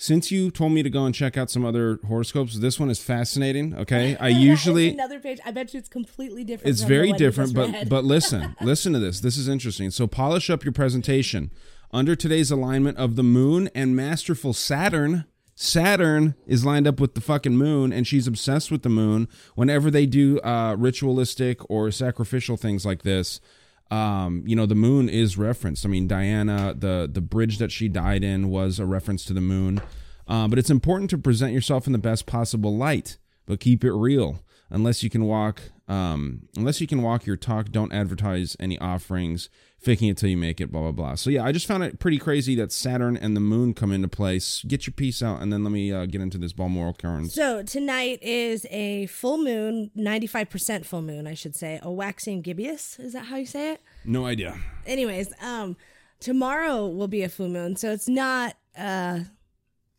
since 0.00 0.30
you 0.30 0.50
told 0.50 0.72
me 0.72 0.82
to 0.82 0.88
go 0.88 1.04
and 1.04 1.14
check 1.14 1.36
out 1.36 1.50
some 1.50 1.62
other 1.62 1.98
horoscopes, 2.08 2.58
this 2.58 2.80
one 2.80 2.88
is 2.88 3.02
fascinating. 3.02 3.74
Okay, 3.74 4.16
I 4.20 4.28
usually 4.28 4.90
another 4.90 5.20
page. 5.20 5.38
I 5.44 5.50
bet 5.50 5.74
you 5.74 5.78
it's 5.78 5.90
completely 5.90 6.42
different. 6.42 6.70
It's 6.70 6.82
very 6.82 7.12
different, 7.12 7.54
but 7.54 7.88
but 7.88 8.04
listen, 8.16 8.56
listen 8.62 8.94
to 8.94 8.98
this. 8.98 9.20
This 9.20 9.36
is 9.36 9.46
interesting. 9.46 9.90
So 9.90 10.06
polish 10.06 10.48
up 10.48 10.64
your 10.64 10.72
presentation 10.72 11.50
under 11.92 12.16
today's 12.16 12.50
alignment 12.50 12.96
of 12.96 13.16
the 13.16 13.22
moon 13.22 13.68
and 13.74 13.94
masterful 13.94 14.54
Saturn 14.54 15.26
Saturn 15.62 16.36
is 16.46 16.64
lined 16.64 16.86
up 16.86 17.00
with 17.00 17.14
the 17.14 17.20
fucking 17.20 17.54
moon, 17.54 17.92
and 17.92 18.06
she's 18.06 18.26
obsessed 18.26 18.70
with 18.70 18.82
the 18.82 18.88
moon. 18.88 19.28
Whenever 19.56 19.90
they 19.90 20.06
do 20.06 20.40
uh, 20.40 20.74
ritualistic 20.78 21.60
or 21.68 21.90
sacrificial 21.90 22.56
things 22.56 22.86
like 22.86 23.02
this, 23.02 23.42
um, 23.90 24.42
you 24.46 24.56
know, 24.56 24.64
the 24.64 24.74
moon 24.74 25.10
is 25.10 25.36
referenced. 25.36 25.84
I 25.84 25.90
mean, 25.90 26.08
Diana, 26.08 26.74
the 26.74 27.10
the 27.12 27.20
bridge 27.20 27.58
that 27.58 27.70
she 27.70 27.90
died 27.90 28.24
in 28.24 28.48
was 28.48 28.78
a 28.78 28.86
reference 28.86 29.26
to 29.26 29.34
the 29.34 29.42
moon. 29.42 29.82
Uh, 30.26 30.48
but 30.48 30.58
it's 30.58 30.70
important 30.70 31.10
to 31.10 31.18
present 31.18 31.52
yourself 31.52 31.86
in 31.86 31.92
the 31.92 31.98
best 31.98 32.24
possible 32.24 32.74
light, 32.74 33.18
but 33.44 33.60
keep 33.60 33.84
it 33.84 33.92
real. 33.92 34.42
Unless 34.70 35.02
you 35.02 35.10
can 35.10 35.24
walk, 35.24 35.60
um, 35.88 36.48
unless 36.56 36.80
you 36.80 36.86
can 36.86 37.02
walk 37.02 37.26
your 37.26 37.36
talk, 37.36 37.70
don't 37.70 37.92
advertise 37.92 38.56
any 38.58 38.78
offerings, 38.78 39.50
faking 39.80 40.08
it 40.08 40.16
till 40.16 40.28
you 40.28 40.36
make 40.36 40.60
it. 40.60 40.70
Blah 40.70 40.82
blah 40.82 40.92
blah. 40.92 41.14
So 41.14 41.30
yeah, 41.30 41.44
I 41.44 41.52
just 41.52 41.66
found 41.66 41.82
it 41.82 41.98
pretty 41.98 42.18
crazy 42.18 42.54
that 42.56 42.70
Saturn 42.70 43.16
and 43.16 43.34
the 43.34 43.40
Moon 43.40 43.74
come 43.74 43.92
into 43.92 44.08
place. 44.08 44.62
Get 44.68 44.86
your 44.86 44.92
piece 44.92 45.22
out, 45.22 45.40
and 45.42 45.52
then 45.52 45.64
let 45.64 45.72
me 45.72 45.92
uh, 45.92 46.06
get 46.06 46.20
into 46.20 46.38
this 46.38 46.52
Balmoral 46.52 46.94
Cairns. 46.94 47.34
So 47.34 47.62
tonight 47.62 48.22
is 48.22 48.66
a 48.70 49.06
full 49.06 49.38
moon, 49.38 49.90
ninety-five 49.94 50.50
percent 50.50 50.86
full 50.86 51.02
moon, 51.02 51.26
I 51.26 51.34
should 51.34 51.56
say. 51.56 51.80
A 51.82 51.90
waxing 51.90 52.42
gibbous. 52.42 52.98
Is 52.98 53.14
that 53.14 53.24
how 53.26 53.36
you 53.36 53.46
say 53.46 53.72
it? 53.72 53.82
No 54.04 54.26
idea. 54.26 54.56
Anyways, 54.86 55.32
um, 55.42 55.76
tomorrow 56.20 56.86
will 56.86 57.08
be 57.08 57.22
a 57.22 57.28
full 57.28 57.48
moon, 57.48 57.76
so 57.76 57.90
it's 57.90 58.08
not 58.08 58.56
uh 58.78 59.20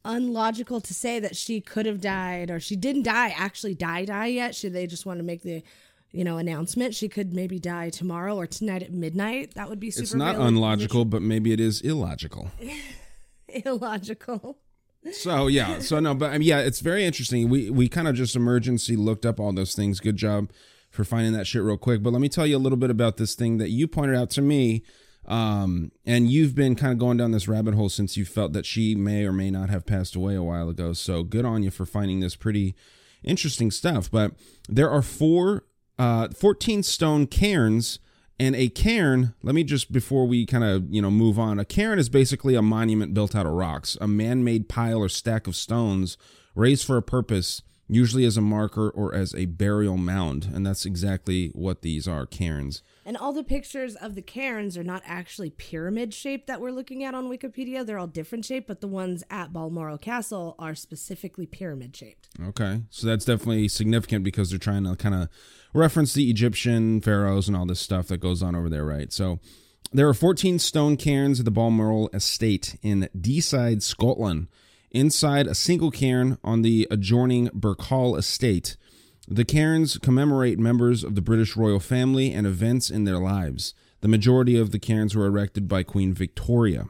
unlogical 0.03 0.81
to 0.81 0.95
say 0.95 1.19
that 1.19 1.35
she 1.35 1.61
could 1.61 1.85
have 1.85 2.01
died 2.01 2.49
or 2.49 2.59
she 2.59 2.75
didn't 2.75 3.03
die 3.03 3.31
actually 3.37 3.75
die 3.75 4.03
die 4.03 4.25
yet 4.25 4.55
should 4.55 4.73
they 4.73 4.87
just 4.87 5.05
want 5.05 5.19
to 5.19 5.23
make 5.23 5.43
the 5.43 5.61
you 6.11 6.23
know 6.23 6.37
announcement 6.37 6.93
she 6.93 7.07
could 7.07 7.33
maybe 7.33 7.59
die 7.59 7.89
tomorrow 7.89 8.35
or 8.35 8.47
tonight 8.47 8.83
at 8.83 8.91
midnight 8.91 9.53
that 9.55 9.69
would 9.69 9.79
be 9.79 9.91
super 9.91 10.03
It's 10.03 10.13
not 10.13 10.35
unlogical, 10.35 11.05
but 11.05 11.21
maybe 11.21 11.51
it 11.51 11.59
is 11.59 11.81
illogical. 11.81 12.51
illogical 13.65 14.57
So 15.13 15.47
yeah, 15.47 15.79
so 15.79 15.99
no, 15.99 16.13
but 16.13 16.31
I 16.31 16.37
mean, 16.37 16.47
yeah, 16.47 16.59
it's 16.59 16.79
very 16.79 17.05
interesting. 17.05 17.49
We 17.49 17.69
we 17.69 17.89
kind 17.89 18.07
of 18.07 18.15
just 18.15 18.35
emergency 18.35 18.95
looked 18.95 19.25
up 19.25 19.39
all 19.39 19.51
those 19.51 19.73
things. 19.73 19.99
Good 19.99 20.17
job 20.17 20.51
for 20.91 21.03
finding 21.03 21.33
that 21.33 21.47
shit 21.47 21.63
real 21.63 21.77
quick. 21.77 22.03
But 22.03 22.13
let 22.13 22.21
me 22.21 22.29
tell 22.29 22.45
you 22.45 22.57
a 22.57 22.59
little 22.59 22.77
bit 22.77 22.89
about 22.89 23.17
this 23.17 23.33
thing 23.33 23.57
that 23.57 23.69
you 23.69 23.87
pointed 23.87 24.15
out 24.15 24.29
to 24.31 24.41
me. 24.41 24.83
Um, 25.25 25.91
and 26.05 26.29
you've 26.29 26.55
been 26.55 26.75
kind 26.75 26.91
of 26.91 26.99
going 26.99 27.17
down 27.17 27.31
this 27.31 27.47
rabbit 27.47 27.75
hole 27.75 27.89
since 27.89 28.17
you 28.17 28.25
felt 28.25 28.53
that 28.53 28.65
she 28.65 28.95
may 28.95 29.23
or 29.25 29.31
may 29.31 29.51
not 29.51 29.69
have 29.69 29.85
passed 29.85 30.15
away 30.15 30.35
a 30.35 30.43
while 30.43 30.67
ago. 30.67 30.93
So 30.93 31.23
good 31.23 31.45
on 31.45 31.63
you 31.63 31.71
for 31.71 31.85
finding 31.85 32.19
this 32.19 32.35
pretty 32.35 32.75
interesting 33.23 33.71
stuff. 33.71 34.09
But 34.09 34.33
there 34.67 34.89
are 34.89 35.01
four, 35.01 35.63
uh, 36.01 36.29
14 36.29 36.81
stone 36.81 37.27
cairns 37.27 37.99
and 38.39 38.55
a 38.55 38.69
cairn, 38.69 39.35
let 39.43 39.53
me 39.53 39.63
just 39.63 39.91
before 39.91 40.25
we 40.25 40.47
kind 40.47 40.63
of, 40.63 40.91
you 40.91 40.99
know, 40.99 41.11
move 41.11 41.37
on. 41.37 41.59
A 41.59 41.65
cairn 41.65 41.99
is 41.99 42.09
basically 42.09 42.55
a 42.55 42.61
monument 42.63 43.13
built 43.13 43.35
out 43.35 43.45
of 43.45 43.51
rocks, 43.51 43.99
a 44.01 44.07
man-made 44.07 44.67
pile 44.67 44.97
or 44.97 45.09
stack 45.09 45.45
of 45.45 45.55
stones 45.55 46.17
raised 46.55 46.87
for 46.87 46.97
a 46.97 47.03
purpose, 47.03 47.61
usually 47.87 48.25
as 48.25 48.35
a 48.35 48.41
marker 48.41 48.89
or 48.89 49.13
as 49.13 49.35
a 49.35 49.45
burial 49.45 49.95
mound, 49.95 50.49
and 50.51 50.65
that's 50.65 50.87
exactly 50.87 51.49
what 51.53 51.83
these 51.83 52.07
are, 52.07 52.25
cairns. 52.25 52.81
And 53.11 53.17
all 53.17 53.33
the 53.33 53.43
pictures 53.43 53.95
of 53.95 54.15
the 54.15 54.21
cairns 54.21 54.77
are 54.77 54.83
not 54.83 55.03
actually 55.05 55.49
pyramid 55.49 56.13
shaped 56.13 56.47
that 56.47 56.61
we're 56.61 56.71
looking 56.71 57.03
at 57.03 57.13
on 57.13 57.29
wikipedia 57.29 57.85
they're 57.85 57.99
all 57.99 58.07
different 58.07 58.45
shape 58.45 58.67
but 58.67 58.79
the 58.79 58.87
ones 58.87 59.21
at 59.29 59.51
balmoral 59.51 59.97
castle 59.97 60.55
are 60.57 60.73
specifically 60.73 61.45
pyramid 61.45 61.95
shaped 61.95 62.29
Okay. 62.47 62.81
So 62.89 63.07
that's 63.07 63.25
definitely 63.25 63.67
significant 63.67 64.23
because 64.23 64.49
they're 64.49 64.59
trying 64.59 64.83
to 64.85 64.95
kind 64.95 65.15
of 65.15 65.29
reference 65.73 66.13
the 66.13 66.29
Egyptian 66.29 67.01
pharaohs 67.01 67.47
and 67.47 67.55
all 67.57 67.65
this 67.65 67.79
stuff 67.79 68.07
that 68.07 68.19
goes 68.19 68.41
on 68.41 68.55
over 68.55 68.69
there, 68.69 68.85
right? 68.85 69.11
So 69.11 69.39
there 69.91 70.07
are 70.07 70.13
14 70.13 70.59
stone 70.59 70.97
cairns 70.97 71.39
at 71.39 71.45
the 71.45 71.51
Balmoral 71.51 72.09
estate 72.13 72.77
in 72.81 73.09
Deeside, 73.17 73.81
Scotland. 73.81 74.47
Inside 74.91 75.47
a 75.47 75.55
single 75.55 75.91
cairn 75.91 76.37
on 76.43 76.63
the 76.63 76.87
adjoining 76.91 77.49
Birkhall 77.53 78.17
estate, 78.17 78.75
the 79.31 79.45
cairns 79.45 79.97
commemorate 79.97 80.59
members 80.59 81.05
of 81.05 81.15
the 81.15 81.21
British 81.21 81.55
royal 81.55 81.79
family 81.79 82.33
and 82.33 82.45
events 82.45 82.89
in 82.89 83.05
their 83.05 83.17
lives. 83.17 83.73
The 84.01 84.09
majority 84.09 84.59
of 84.59 84.71
the 84.71 84.79
cairns 84.79 85.15
were 85.15 85.25
erected 85.25 85.69
by 85.69 85.83
Queen 85.83 86.13
Victoria. 86.13 86.87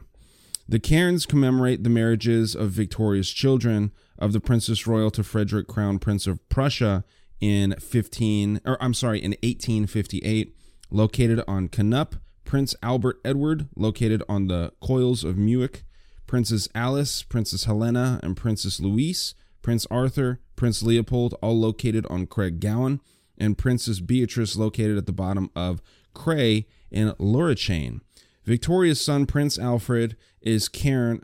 The 0.68 0.80
cairns 0.80 1.24
commemorate 1.24 1.84
the 1.84 1.90
marriages 1.90 2.56
of 2.56 2.70
Victoria's 2.70 3.30
children 3.30 3.92
of 4.18 4.32
the 4.32 4.40
Princess 4.40 4.88
Royal 4.88 5.12
to 5.12 5.22
Frederick 5.22 5.68
Crown 5.68 6.00
Prince 6.00 6.26
of 6.26 6.48
Prussia 6.48 7.04
in 7.40 7.76
15 7.78 8.60
or 8.64 8.76
I'm 8.82 8.94
sorry 8.94 9.22
in 9.22 9.32
1858 9.42 10.56
located 10.90 11.44
on 11.46 11.68
Canup, 11.68 12.16
Prince 12.44 12.74
Albert 12.82 13.20
Edward 13.24 13.68
located 13.76 14.20
on 14.28 14.48
the 14.48 14.72
Coyles 14.80 15.22
of 15.22 15.38
Muick, 15.38 15.84
Princess 16.26 16.68
Alice, 16.74 17.22
Princess 17.22 17.64
Helena 17.64 18.18
and 18.20 18.36
Princess 18.36 18.80
Louise, 18.80 19.36
Prince 19.62 19.86
Arthur, 19.90 20.40
Prince 20.56 20.82
Leopold 20.82 21.34
all 21.40 21.58
located 21.58 22.06
on 22.10 22.26
Craig 22.26 22.60
Gowan 22.60 23.00
and 23.38 23.56
Princess 23.56 24.00
Beatrice 24.00 24.56
located 24.56 24.98
at 24.98 25.06
the 25.06 25.12
bottom 25.12 25.50
of 25.56 25.80
Cray 26.14 26.66
in 26.90 27.12
Lurichain. 27.12 28.00
Victoria's 28.44 29.00
son 29.00 29.26
Prince 29.26 29.58
Alfred 29.58 30.16
is 30.40 30.68
cairn 30.68 31.22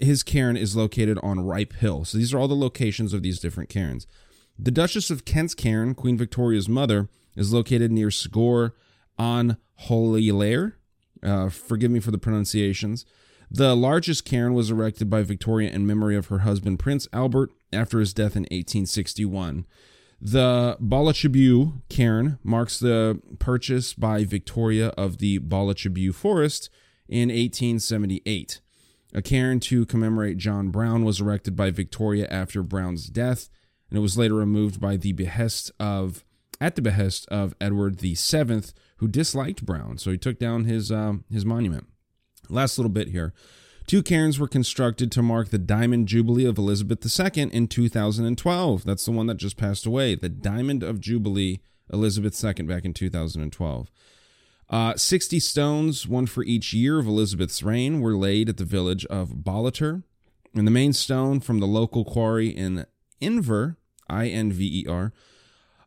his 0.00 0.22
cairn 0.22 0.56
is 0.56 0.76
located 0.76 1.18
on 1.22 1.40
Ripe 1.40 1.72
Hill. 1.72 2.04
So 2.04 2.18
these 2.18 2.34
are 2.34 2.38
all 2.38 2.48
the 2.48 2.54
locations 2.54 3.12
of 3.12 3.22
these 3.22 3.40
different 3.40 3.70
cairns. 3.70 4.06
The 4.58 4.70
Duchess 4.70 5.10
of 5.10 5.24
Kent's 5.24 5.54
cairn, 5.54 5.94
Queen 5.94 6.18
Victoria's 6.18 6.68
mother, 6.68 7.08
is 7.34 7.52
located 7.52 7.90
near 7.90 8.08
Sgor 8.08 8.72
on 9.18 9.56
Holylair. 9.86 10.74
Uh, 11.22 11.48
forgive 11.48 11.90
me 11.90 12.00
for 12.00 12.10
the 12.10 12.18
pronunciations. 12.18 13.06
The 13.50 13.74
largest 13.74 14.24
cairn 14.24 14.54
was 14.54 14.70
erected 14.70 15.10
by 15.10 15.24
Victoria 15.24 15.70
in 15.70 15.86
memory 15.86 16.14
of 16.16 16.26
her 16.26 16.40
husband 16.40 16.78
Prince 16.78 17.08
Albert 17.12 17.50
after 17.72 17.98
his 17.98 18.14
death 18.14 18.36
in 18.36 18.42
1861. 18.44 19.66
The 20.20 20.76
Ballochbuie 20.80 21.82
cairn 21.88 22.38
marks 22.44 22.78
the 22.78 23.20
purchase 23.40 23.92
by 23.94 24.24
Victoria 24.24 24.88
of 24.90 25.18
the 25.18 25.40
Ballochbuie 25.40 26.14
forest 26.14 26.70
in 27.08 27.28
1878. 27.28 28.60
A 29.12 29.22
cairn 29.22 29.58
to 29.60 29.84
commemorate 29.84 30.36
John 30.36 30.68
Brown 30.68 31.04
was 31.04 31.20
erected 31.20 31.56
by 31.56 31.70
Victoria 31.70 32.28
after 32.30 32.62
Brown's 32.62 33.08
death, 33.08 33.48
and 33.88 33.98
it 33.98 34.02
was 34.02 34.16
later 34.16 34.34
removed 34.34 34.80
by 34.80 34.96
the 34.96 35.12
behest 35.12 35.72
of 35.80 36.24
at 36.60 36.76
the 36.76 36.82
behest 36.82 37.26
of 37.28 37.54
Edward 37.60 37.98
VII, 37.98 38.62
who 38.98 39.08
disliked 39.08 39.64
Brown, 39.64 39.98
so 39.98 40.10
he 40.10 40.18
took 40.18 40.38
down 40.38 40.66
his 40.66 40.92
um, 40.92 41.24
his 41.30 41.44
monument. 41.44 41.88
Last 42.50 42.78
little 42.78 42.90
bit 42.90 43.08
here. 43.08 43.32
Two 43.86 44.02
cairns 44.02 44.38
were 44.38 44.46
constructed 44.46 45.10
to 45.12 45.22
mark 45.22 45.48
the 45.48 45.58
Diamond 45.58 46.06
Jubilee 46.06 46.44
of 46.44 46.58
Elizabeth 46.58 47.04
II 47.04 47.50
in 47.52 47.66
2012. 47.66 48.84
That's 48.84 49.04
the 49.04 49.10
one 49.10 49.26
that 49.26 49.36
just 49.36 49.56
passed 49.56 49.84
away. 49.84 50.14
The 50.14 50.28
Diamond 50.28 50.82
of 50.82 51.00
Jubilee, 51.00 51.60
Elizabeth 51.92 52.44
II, 52.44 52.66
back 52.66 52.84
in 52.84 52.94
2012. 52.94 53.90
Uh, 54.68 54.96
60 54.96 55.40
stones, 55.40 56.06
one 56.06 56.26
for 56.26 56.44
each 56.44 56.72
year 56.72 57.00
of 57.00 57.06
Elizabeth's 57.08 57.62
reign, 57.62 58.00
were 58.00 58.16
laid 58.16 58.48
at 58.48 58.58
the 58.58 58.64
village 58.64 59.04
of 59.06 59.30
Ballater. 59.42 60.04
And 60.54 60.66
the 60.66 60.72
main 60.72 60.92
stone 60.92 61.40
from 61.40 61.58
the 61.58 61.66
local 61.66 62.04
quarry 62.04 62.48
in 62.48 62.86
Inver, 63.20 63.76
I 64.08 64.28
N 64.28 64.52
V 64.52 64.82
E 64.82 64.86
R, 64.88 65.12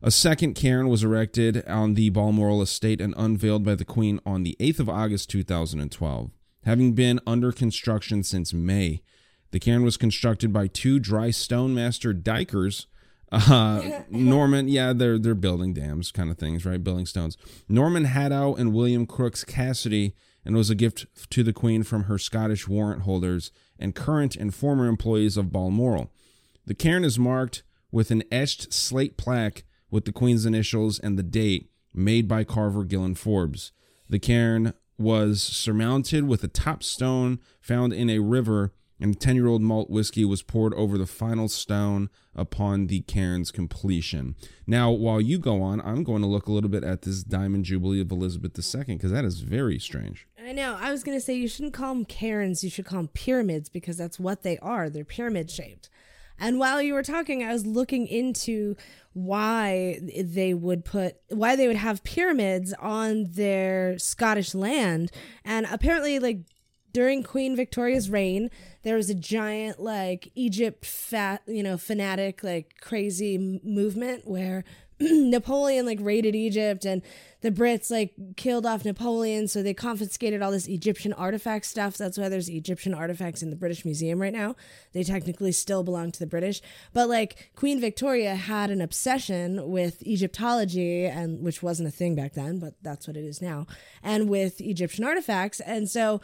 a 0.02 0.10
second 0.10 0.52
cairn 0.54 0.88
was 0.88 1.02
erected 1.02 1.66
on 1.66 1.94
the 1.94 2.10
Balmoral 2.10 2.60
estate 2.60 3.00
and 3.00 3.14
unveiled 3.16 3.64
by 3.64 3.74
the 3.74 3.86
Queen 3.86 4.20
on 4.26 4.42
the 4.42 4.54
8th 4.60 4.80
of 4.80 4.88
August 4.90 5.30
2012. 5.30 6.30
Having 6.64 6.94
been 6.94 7.20
under 7.26 7.52
construction 7.52 8.22
since 8.22 8.52
May, 8.52 9.02
the 9.50 9.60
cairn 9.60 9.82
was 9.82 9.96
constructed 9.96 10.52
by 10.52 10.66
two 10.66 10.98
dry 10.98 11.30
stone 11.30 11.74
master 11.74 12.12
dikers. 12.12 12.86
Uh, 13.30 14.02
Norman, 14.10 14.68
yeah, 14.68 14.92
they're 14.92 15.18
they're 15.18 15.34
building 15.34 15.74
dams, 15.74 16.10
kind 16.10 16.30
of 16.30 16.38
things, 16.38 16.64
right? 16.64 16.82
Building 16.82 17.06
stones. 17.06 17.36
Norman 17.68 18.04
Haddow 18.04 18.58
and 18.58 18.72
William 18.72 19.06
Crooks 19.06 19.44
Cassidy, 19.44 20.14
and 20.44 20.56
was 20.56 20.70
a 20.70 20.74
gift 20.74 21.06
to 21.30 21.42
the 21.42 21.52
Queen 21.52 21.82
from 21.82 22.04
her 22.04 22.18
Scottish 22.18 22.68
warrant 22.68 23.02
holders 23.02 23.50
and 23.78 23.94
current 23.94 24.36
and 24.36 24.54
former 24.54 24.86
employees 24.86 25.36
of 25.36 25.52
Balmoral. 25.52 26.12
The 26.66 26.74
cairn 26.74 27.04
is 27.04 27.18
marked 27.18 27.62
with 27.90 28.10
an 28.10 28.22
etched 28.30 28.72
slate 28.72 29.16
plaque 29.16 29.64
with 29.90 30.04
the 30.04 30.12
Queen's 30.12 30.46
initials 30.46 30.98
and 30.98 31.18
the 31.18 31.22
date 31.22 31.70
made 31.94 32.26
by 32.26 32.44
carver 32.44 32.84
Gillen 32.84 33.14
Forbes. 33.14 33.72
The 34.08 34.18
cairn 34.18 34.74
was 34.98 35.42
surmounted 35.42 36.26
with 36.26 36.44
a 36.44 36.48
top 36.48 36.82
stone 36.82 37.40
found 37.60 37.92
in 37.92 38.08
a 38.10 38.20
river, 38.20 38.72
and 39.00 39.20
10 39.20 39.34
year 39.34 39.46
old 39.46 39.62
malt 39.62 39.90
whiskey 39.90 40.24
was 40.24 40.42
poured 40.42 40.72
over 40.74 40.96
the 40.96 41.06
final 41.06 41.48
stone 41.48 42.08
upon 42.34 42.86
the 42.86 43.00
cairn's 43.02 43.50
completion. 43.50 44.34
Now, 44.66 44.90
while 44.90 45.20
you 45.20 45.38
go 45.38 45.62
on, 45.62 45.80
I'm 45.80 46.04
going 46.04 46.22
to 46.22 46.28
look 46.28 46.46
a 46.46 46.52
little 46.52 46.70
bit 46.70 46.84
at 46.84 47.02
this 47.02 47.22
Diamond 47.22 47.64
Jubilee 47.64 48.00
of 48.00 48.10
Elizabeth 48.10 48.58
II 48.58 48.94
because 48.94 49.10
that 49.10 49.24
is 49.24 49.40
very 49.40 49.78
strange. 49.78 50.26
I 50.42 50.52
know. 50.52 50.76
I 50.78 50.90
was 50.90 51.02
going 51.02 51.16
to 51.16 51.24
say 51.24 51.34
you 51.34 51.48
shouldn't 51.48 51.74
call 51.74 51.94
them 51.94 52.04
cairns. 52.04 52.62
You 52.62 52.70
should 52.70 52.84
call 52.84 52.98
them 52.98 53.08
pyramids 53.08 53.68
because 53.68 53.96
that's 53.96 54.20
what 54.20 54.42
they 54.42 54.58
are. 54.58 54.90
They're 54.90 55.04
pyramid 55.04 55.50
shaped. 55.50 55.88
And 56.38 56.58
while 56.58 56.82
you 56.82 56.94
were 56.94 57.02
talking, 57.02 57.42
I 57.42 57.52
was 57.52 57.66
looking 57.66 58.06
into 58.06 58.76
why 59.12 60.00
they 60.12 60.54
would 60.54 60.84
put, 60.84 61.16
why 61.28 61.56
they 61.56 61.66
would 61.68 61.76
have 61.76 62.02
pyramids 62.04 62.72
on 62.74 63.26
their 63.30 63.98
Scottish 63.98 64.54
land. 64.54 65.12
And 65.44 65.66
apparently, 65.70 66.18
like, 66.18 66.40
during 66.94 67.22
Queen 67.24 67.56
Victoria's 67.56 68.08
reign, 68.08 68.50
there 68.82 68.96
was 68.96 69.10
a 69.10 69.14
giant 69.14 69.80
like 69.80 70.30
Egypt 70.34 70.86
fat, 70.86 71.42
you 71.46 71.62
know, 71.62 71.76
fanatic 71.76 72.44
like 72.44 72.76
crazy 72.80 73.60
movement 73.64 74.26
where 74.26 74.64
Napoleon 75.30 75.86
like 75.86 75.98
raided 76.00 76.34
Egypt 76.34 76.84
and 76.84 77.02
the 77.44 77.50
Brits 77.50 77.90
like 77.90 78.14
killed 78.36 78.64
off 78.64 78.86
Napoleon, 78.86 79.48
so 79.48 79.62
they 79.62 79.74
confiscated 79.74 80.40
all 80.40 80.50
this 80.50 80.66
Egyptian 80.66 81.12
artifact 81.12 81.66
stuff. 81.66 81.98
That's 81.98 82.16
why 82.16 82.30
there's 82.30 82.48
Egyptian 82.48 82.94
artifacts 82.94 83.42
in 83.42 83.50
the 83.50 83.56
British 83.56 83.84
Museum 83.84 84.18
right 84.18 84.32
now. 84.32 84.56
They 84.92 85.02
technically 85.02 85.52
still 85.52 85.82
belong 85.82 86.10
to 86.12 86.18
the 86.18 86.26
British, 86.26 86.62
but 86.94 87.08
like 87.08 87.50
Queen 87.54 87.80
Victoria 87.80 88.34
had 88.34 88.70
an 88.70 88.80
obsession 88.80 89.68
with 89.70 90.02
Egyptology 90.06 91.04
and 91.04 91.42
which 91.44 91.62
wasn't 91.62 91.88
a 91.88 91.92
thing 91.92 92.14
back 92.14 92.32
then, 92.32 92.58
but 92.58 92.74
that's 92.82 93.06
what 93.06 93.16
it 93.16 93.24
is 93.24 93.42
now, 93.42 93.66
and 94.02 94.30
with 94.30 94.60
Egyptian 94.62 95.04
artifacts, 95.04 95.60
and 95.60 95.90
so 95.90 96.22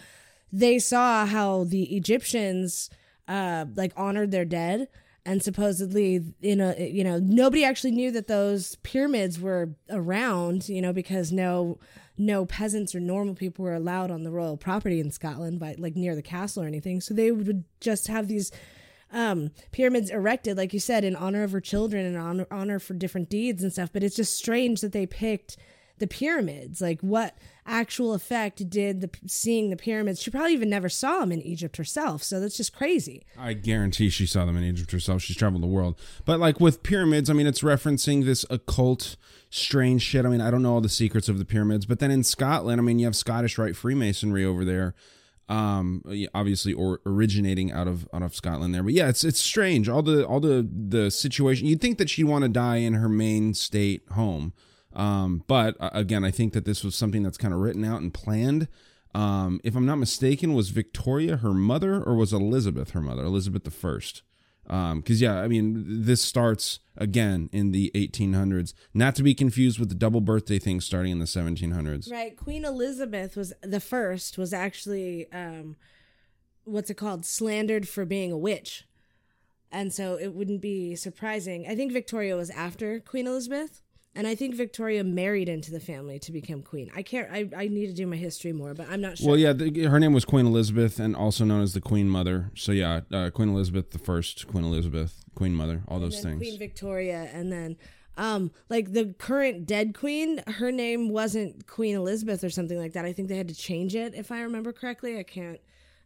they 0.52 0.78
saw 0.78 1.26
how 1.26 1.64
the 1.64 1.94
Egyptians 1.96 2.88
uh 3.28 3.66
like 3.76 3.92
honored 3.94 4.30
their 4.30 4.46
dead 4.46 4.88
and 5.26 5.42
supposedly 5.42 6.34
you 6.40 6.56
know 6.56 6.74
you 6.76 7.04
know 7.04 7.18
nobody 7.18 7.64
actually 7.64 7.90
knew 7.90 8.10
that 8.10 8.26
those 8.26 8.76
pyramids 8.76 9.38
were 9.38 9.70
around 9.90 10.68
you 10.68 10.80
know 10.80 10.92
because 10.92 11.30
no 11.30 11.78
no 12.20 12.44
peasants 12.44 12.94
or 12.94 13.00
normal 13.00 13.34
people 13.34 13.64
were 13.64 13.74
allowed 13.74 14.10
on 14.10 14.22
the 14.22 14.30
royal 14.30 14.56
property 14.56 15.00
in 15.00 15.10
Scotland 15.10 15.58
by 15.58 15.74
like 15.78 15.96
near 15.96 16.14
the 16.14 16.22
castle 16.22 16.62
or 16.62 16.66
anything. 16.66 17.00
So 17.00 17.14
they 17.14 17.32
would 17.32 17.64
just 17.80 18.08
have 18.08 18.28
these 18.28 18.52
um, 19.10 19.50
pyramids 19.72 20.10
erected 20.10 20.56
like 20.56 20.72
you 20.72 20.78
said 20.78 21.02
in 21.02 21.16
honor 21.16 21.42
of 21.42 21.52
her 21.52 21.60
children 21.60 22.04
and 22.06 22.16
honor, 22.16 22.46
honor 22.50 22.78
for 22.78 22.94
different 22.94 23.30
deeds 23.30 23.62
and 23.62 23.72
stuff. 23.72 23.90
But 23.92 24.04
it's 24.04 24.16
just 24.16 24.36
strange 24.36 24.82
that 24.82 24.92
they 24.92 25.06
picked 25.06 25.56
the 26.00 26.07
pyramids 26.07 26.80
like 26.80 27.00
what 27.00 27.37
actual 27.66 28.14
effect 28.14 28.69
did 28.69 29.00
the 29.00 29.11
seeing 29.26 29.71
the 29.71 29.76
pyramids 29.76 30.21
she 30.21 30.30
probably 30.30 30.52
even 30.52 30.69
never 30.69 30.88
saw 30.88 31.21
them 31.21 31.30
in 31.30 31.40
egypt 31.42 31.76
herself 31.76 32.23
so 32.23 32.40
that's 32.40 32.57
just 32.57 32.75
crazy 32.75 33.23
I 33.38 33.54
guarantee 33.54 34.11
she 34.11 34.26
saw 34.26 34.45
them 34.45 34.57
in 34.57 34.64
Egypt 34.64 34.92
herself. 34.92 35.23
She's 35.23 35.37
traveled 35.37 35.62
the 35.62 35.66
world. 35.66 35.99
But 36.25 36.40
like 36.40 36.61
with 36.61 36.83
pyramids, 36.83 37.30
I 37.30 37.33
mean, 37.33 37.47
it's 37.47 37.62
referencing 37.62 38.25
this 38.25 38.45
occult, 38.50 39.16
strange 39.49 40.02
shit. 40.02 40.25
I 40.25 40.28
mean, 40.28 40.40
I 40.40 40.50
don't 40.50 40.62
know 40.62 40.75
all 40.75 40.80
the 40.80 40.88
secrets 40.88 41.28
of 41.28 41.38
the 41.38 41.45
pyramids. 41.45 41.87
But 41.87 41.99
then 41.99 42.11
in 42.11 42.23
Scotland, 42.23 42.80
I 42.80 42.85
mean, 42.85 42.99
you 42.99 43.07
have 43.07 43.16
Scottish 43.16 43.59
Rite 43.59 43.76
Freemasonry 43.76 44.45
over 44.45 44.64
there. 44.64 44.95
Um, 45.49 46.04
obviously, 46.33 46.73
or 46.73 47.00
originating 47.04 47.73
out 47.73 47.88
of 47.88 48.09
out 48.14 48.23
of 48.23 48.37
Scotland 48.37 48.73
there. 48.73 48.85
But 48.85 48.92
yeah, 48.92 49.09
it's 49.09 49.25
it's 49.25 49.40
strange. 49.40 49.88
All 49.88 50.02
the 50.02 50.25
all 50.25 50.38
the 50.38 50.69
the 50.71 51.11
situation. 51.11 51.66
You'd 51.66 51.80
think 51.80 51.99
that 51.99 52.09
she'd 52.09 52.25
want 52.25 52.45
to 52.45 52.49
die 52.49 52.76
in 52.76 52.95
her 52.95 53.09
main 53.09 53.54
state 53.54 54.02
home. 54.12 54.52
Um, 54.92 55.44
but 55.47 55.76
uh, 55.80 55.90
again, 55.92 56.25
I 56.25 56.30
think 56.30 56.52
that 56.52 56.64
this 56.64 56.82
was 56.82 56.94
something 56.94 57.23
that's 57.23 57.38
kind 57.38 57.54
of 57.54 57.61
written 57.61 57.85
out 57.85 58.00
and 58.00 58.12
planned. 58.12 58.68
Um, 59.14 59.61
if 59.64 59.75
I'm 59.75 59.87
not 59.87 59.97
mistaken, 59.97 60.54
was 60.54 60.70
Victoria 60.70 61.38
her 61.38 61.52
mother 61.52 62.02
or 62.02 62.14
was 62.14 62.32
Elizabeth 62.32 62.90
her 62.90 63.00
mother? 63.00 63.25
Elizabeth 63.25 63.64
the 63.64 63.70
First. 63.70 64.23
Um, 64.68 65.00
because 65.00 65.20
yeah, 65.20 65.40
I 65.40 65.49
mean, 65.49 66.04
this 66.04 66.23
starts 66.23 66.78
again 66.97 67.50
in 67.52 67.73
the 67.73 67.90
1800s, 67.94 68.73
not 68.94 69.16
to 69.16 69.25
be 69.25 69.35
confused 69.35 69.80
with 69.80 69.88
the 69.88 69.97
double 69.97 70.20
birthday 70.20 70.61
thing 70.61 70.80
starting 70.80 71.11
in 71.11 71.18
the 71.18 71.25
1700s. 71.25 72.11
right 72.12 72.37
queen 72.37 72.64
elizabeth 72.64 73.37
was 73.37 73.52
the 73.62 73.80
first 73.80 74.37
was 74.38 74.52
actually 74.52 75.30
um 75.32 75.76
what's 76.64 76.90
it 76.90 76.94
called 76.94 77.25
slandered 77.25 77.88
for 77.88 78.04
being 78.04 78.30
a 78.30 78.38
witch 78.38 78.87
and 79.73 79.92
so 79.92 80.16
it 80.16 80.35
wouldn't 80.35 80.61
be 80.61 80.94
surprising 80.94 81.66
i 81.66 81.75
think 81.75 81.90
victoria 81.90 82.37
was 82.37 82.50
after 82.50 83.00
queen 83.00 83.26
elizabeth 83.26 83.82
and 84.14 84.26
i 84.26 84.34
think 84.34 84.54
victoria 84.54 85.04
married 85.04 85.48
into 85.48 85.70
the 85.70 85.80
family 85.80 86.18
to 86.18 86.32
become 86.32 86.62
queen 86.62 86.90
i 86.96 87.02
can't 87.02 87.30
i, 87.30 87.48
I 87.56 87.68
need 87.68 87.86
to 87.86 87.92
do 87.92 88.06
my 88.06 88.16
history 88.16 88.52
more 88.52 88.74
but 88.74 88.88
i'm 88.90 89.00
not 89.00 89.18
sure 89.18 89.28
Well, 89.28 89.38
yeah, 89.38 89.52
the, 89.52 89.84
her 89.84 90.00
name 90.00 90.12
was 90.12 90.24
Queen 90.24 90.46
Elizabeth, 90.46 90.98
and 90.98 91.14
also 91.14 91.44
known 91.44 91.62
as 91.62 91.74
the 91.74 91.80
Queen 91.80 92.08
Mother. 92.08 92.50
So 92.54 92.72
yeah, 92.72 93.00
uh, 93.12 93.30
Queen 93.30 93.48
Elizabeth 93.50 93.90
the 93.90 93.98
First, 93.98 94.46
Queen 94.48 94.64
Elizabeth, 94.64 95.24
Queen 95.34 95.54
Mother, 95.54 95.82
all 95.88 96.00
those 96.00 96.20
things. 96.20 96.38
Queen 96.38 96.58
Victoria, 96.58 97.28
and 97.32 97.52
then 97.52 97.76
um, 98.16 98.50
like 98.68 98.92
the 98.92 99.14
current 99.18 99.66
dead 99.66 99.94
queen, 99.94 100.42
her 100.46 100.70
name 100.70 101.08
wasn't 101.10 101.66
Queen 101.66 101.94
Elizabeth 101.96 102.42
or 102.44 102.50
something 102.50 102.78
like 102.78 102.92
that. 102.92 103.04
I 103.04 103.12
think 103.12 103.28
they 103.28 103.36
had 103.36 103.48
to 103.48 103.54
change 103.54 103.94
it, 103.94 104.14
if 104.14 104.30
I 104.30 104.42
remember 104.42 104.72
correctly. 104.72 105.18
I 105.18 105.22
can't. 105.22 105.60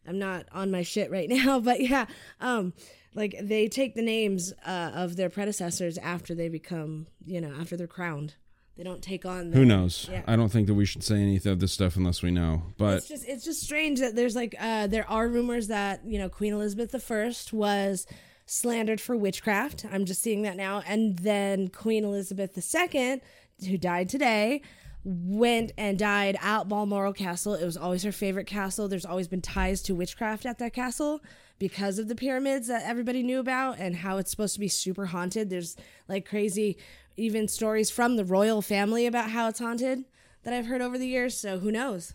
I'm 0.07 0.19
not 0.19 0.45
on 0.51 0.71
my 0.71 0.83
shit 0.83 1.09
right 1.11 1.27
now, 1.39 1.59
but 1.59 1.81
yeah, 1.81 2.05
um, 2.39 2.73
like 3.15 3.35
they 3.41 3.67
take 3.67 3.95
the 3.95 4.01
names 4.01 4.53
uh, 4.65 4.91
of 4.93 5.15
their 5.15 5.29
predecessors 5.29 5.97
after 5.97 6.35
they 6.35 6.49
become, 6.49 7.07
you 7.25 7.41
know, 7.41 7.53
after 7.59 7.77
they're 7.77 7.87
crowned. 7.87 8.35
They 8.77 8.83
don't 8.83 9.01
take 9.01 9.25
on. 9.25 9.53
Who 9.53 9.63
knows? 9.63 10.09
Yeah. 10.11 10.23
I 10.27 10.35
don't 10.35 10.49
think 10.49 10.67
that 10.67 10.73
we 10.73 10.85
should 10.85 11.01
say 11.01 11.15
any 11.15 11.37
of 11.37 11.59
this 11.59 11.71
stuff 11.71 11.95
unless 11.95 12.21
we 12.21 12.29
know. 12.29 12.73
But 12.77 12.97
it's 12.97 13.07
just 13.07 13.25
it's 13.25 13.45
just 13.45 13.63
strange 13.63 14.01
that 14.01 14.15
there's 14.17 14.35
like 14.35 14.53
uh 14.59 14.87
there 14.87 15.09
are 15.09 15.29
rumors 15.29 15.67
that 15.67 16.01
you 16.05 16.19
know 16.19 16.27
Queen 16.27 16.53
Elizabeth 16.53 16.93
I 16.93 17.33
was 17.53 18.05
slandered 18.45 18.99
for 18.99 19.15
witchcraft. 19.15 19.85
I'm 19.89 20.03
just 20.03 20.21
seeing 20.21 20.41
that 20.41 20.57
now, 20.57 20.83
and 20.85 21.17
then 21.19 21.69
Queen 21.69 22.03
Elizabeth 22.03 22.57
II, 22.57 23.21
who 23.65 23.77
died 23.77 24.09
today, 24.09 24.61
went 25.05 25.71
and 25.77 25.97
died 25.97 26.37
at 26.41 26.67
Balmoral 26.67 27.13
Castle. 27.13 27.53
It 27.53 27.65
was 27.65 27.77
always 27.77 28.03
her 28.03 28.11
favorite 28.11 28.45
castle. 28.45 28.89
There's 28.89 29.05
always 29.05 29.29
been 29.29 29.41
ties 29.41 29.81
to 29.83 29.95
witchcraft 29.95 30.45
at 30.45 30.59
that 30.59 30.73
castle 30.73 31.21
because 31.59 31.99
of 31.99 32.07
the 32.07 32.15
pyramids 32.15 32.67
that 32.67 32.83
everybody 32.85 33.23
knew 33.23 33.39
about 33.39 33.79
and 33.79 33.97
how 33.97 34.17
it's 34.17 34.31
supposed 34.31 34.53
to 34.55 34.59
be 34.59 34.67
super 34.67 35.07
haunted. 35.07 35.49
There's 35.49 35.75
like 36.07 36.27
crazy 36.27 36.77
even 37.17 37.47
stories 37.47 37.89
from 37.89 38.17
the 38.17 38.25
royal 38.25 38.61
family 38.61 39.05
about 39.05 39.29
how 39.29 39.47
it's 39.47 39.59
haunted 39.59 40.03
that 40.43 40.53
I've 40.53 40.65
heard 40.65 40.81
over 40.81 40.97
the 40.97 41.07
years. 41.07 41.37
So 41.37 41.59
who 41.59 41.71
knows? 41.71 42.13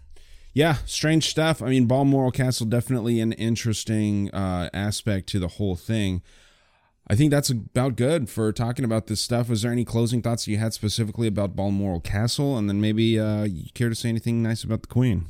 Yeah, 0.53 0.77
strange 0.85 1.29
stuff. 1.29 1.63
I 1.63 1.69
mean, 1.69 1.87
Balmoral 1.87 2.33
Castle 2.33 2.67
definitely 2.67 3.21
an 3.21 3.33
interesting 3.33 4.31
uh, 4.33 4.69
aspect 4.75 5.29
to 5.29 5.39
the 5.39 5.49
whole 5.49 5.77
thing. 5.77 6.23
I 7.09 7.17
think 7.17 7.31
that's 7.31 7.51
about 7.51 7.97
good 7.97 8.29
for 8.29 8.53
talking 8.53 8.85
about 8.85 9.07
this 9.07 9.21
stuff. 9.21 9.49
Was 9.49 9.63
there 9.63 9.73
any 9.73 9.85
closing 9.85 10.23
thoughts 10.23 10.47
you 10.47 10.59
had 10.59 10.73
specifically 10.73 11.27
about 11.27 11.57
Balmoral 11.57 12.01
Castle, 12.01 12.57
and 12.57 12.69
then 12.69 12.81
maybe 12.81 13.19
uh, 13.19 13.45
you 13.45 13.65
care 13.75 13.89
to 13.89 13.95
say 13.95 14.09
anything 14.09 14.43
nice 14.43 14.63
about 14.63 14.83
the 14.83 14.89
Queen? 14.89 15.27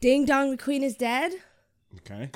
Ding 0.00 0.24
dong, 0.24 0.50
the 0.50 0.56
queen 0.56 0.82
is 0.82 0.96
dead. 0.96 1.32
Okay. 1.98 2.30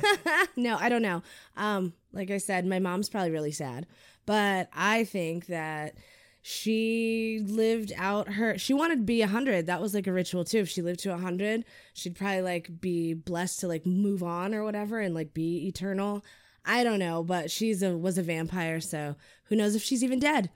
no, 0.56 0.76
I 0.78 0.88
don't 0.88 1.02
know. 1.02 1.22
Um, 1.56 1.92
like 2.12 2.30
I 2.30 2.38
said, 2.38 2.66
my 2.66 2.78
mom's 2.78 3.08
probably 3.08 3.30
really 3.30 3.52
sad, 3.52 3.86
but 4.26 4.68
I 4.74 5.04
think 5.04 5.46
that 5.46 5.94
she 6.42 7.42
lived 7.46 7.92
out 7.96 8.32
her. 8.34 8.56
She 8.56 8.72
wanted 8.72 8.96
to 8.96 9.02
be 9.02 9.22
a 9.22 9.26
hundred. 9.26 9.66
That 9.66 9.80
was 9.80 9.94
like 9.94 10.06
a 10.06 10.12
ritual 10.12 10.44
too. 10.44 10.58
If 10.58 10.68
she 10.68 10.82
lived 10.82 11.00
to 11.00 11.12
a 11.12 11.18
hundred, 11.18 11.64
she'd 11.92 12.16
probably 12.16 12.42
like 12.42 12.80
be 12.80 13.14
blessed 13.14 13.60
to 13.60 13.68
like 13.68 13.84
move 13.84 14.22
on 14.22 14.54
or 14.54 14.64
whatever 14.64 15.00
and 15.00 15.14
like 15.14 15.34
be 15.34 15.66
eternal. 15.66 16.24
I 16.64 16.84
don't 16.84 16.98
know, 16.98 17.22
but 17.22 17.50
she's 17.50 17.82
a 17.82 17.96
was 17.96 18.18
a 18.18 18.22
vampire, 18.22 18.80
so 18.80 19.16
who 19.44 19.56
knows 19.56 19.74
if 19.74 19.82
she's 19.82 20.04
even 20.04 20.18
dead. 20.18 20.50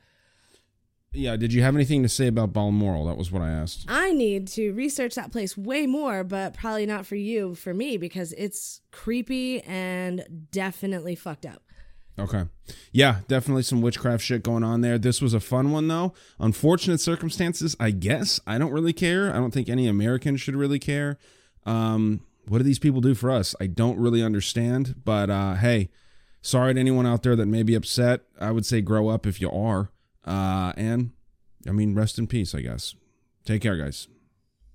Yeah. 1.14 1.36
Did 1.36 1.52
you 1.52 1.62
have 1.62 1.74
anything 1.74 2.02
to 2.02 2.08
say 2.08 2.26
about 2.26 2.52
Balmoral? 2.52 3.06
That 3.06 3.16
was 3.16 3.30
what 3.30 3.42
I 3.42 3.50
asked. 3.50 3.86
I 3.88 4.12
need 4.12 4.48
to 4.48 4.72
research 4.72 5.14
that 5.14 5.32
place 5.32 5.56
way 5.56 5.86
more, 5.86 6.24
but 6.24 6.54
probably 6.54 6.86
not 6.86 7.06
for 7.06 7.16
you, 7.16 7.54
for 7.54 7.72
me, 7.72 7.96
because 7.96 8.32
it's 8.32 8.80
creepy 8.90 9.62
and 9.62 10.48
definitely 10.50 11.14
fucked 11.14 11.46
up. 11.46 11.62
Okay. 12.18 12.44
Yeah, 12.92 13.20
definitely 13.26 13.62
some 13.62 13.82
witchcraft 13.82 14.22
shit 14.22 14.42
going 14.42 14.62
on 14.62 14.80
there. 14.82 14.98
This 14.98 15.20
was 15.20 15.34
a 15.34 15.40
fun 15.40 15.72
one 15.72 15.88
though. 15.88 16.14
Unfortunate 16.38 17.00
circumstances, 17.00 17.74
I 17.80 17.90
guess. 17.90 18.40
I 18.46 18.58
don't 18.58 18.72
really 18.72 18.92
care. 18.92 19.30
I 19.32 19.36
don't 19.36 19.50
think 19.50 19.68
any 19.68 19.88
American 19.88 20.36
should 20.36 20.54
really 20.54 20.78
care. 20.78 21.18
Um, 21.66 22.20
what 22.46 22.58
do 22.58 22.64
these 22.64 22.78
people 22.78 23.00
do 23.00 23.14
for 23.14 23.30
us? 23.30 23.54
I 23.60 23.66
don't 23.66 23.98
really 23.98 24.22
understand. 24.22 25.02
But 25.04 25.28
uh, 25.28 25.54
hey, 25.54 25.90
sorry 26.40 26.74
to 26.74 26.80
anyone 26.80 27.06
out 27.06 27.24
there 27.24 27.34
that 27.34 27.46
may 27.46 27.62
be 27.62 27.74
upset. 27.74 28.20
I 28.40 28.52
would 28.52 28.66
say 28.66 28.80
grow 28.80 29.08
up 29.08 29.26
if 29.26 29.40
you 29.40 29.50
are. 29.50 29.90
Uh, 30.24 30.72
and 30.76 31.12
I 31.68 31.72
mean, 31.72 31.94
rest 31.94 32.18
in 32.18 32.26
peace, 32.26 32.54
I 32.54 32.60
guess. 32.60 32.94
Take 33.44 33.62
care, 33.62 33.76
guys. 33.76 34.08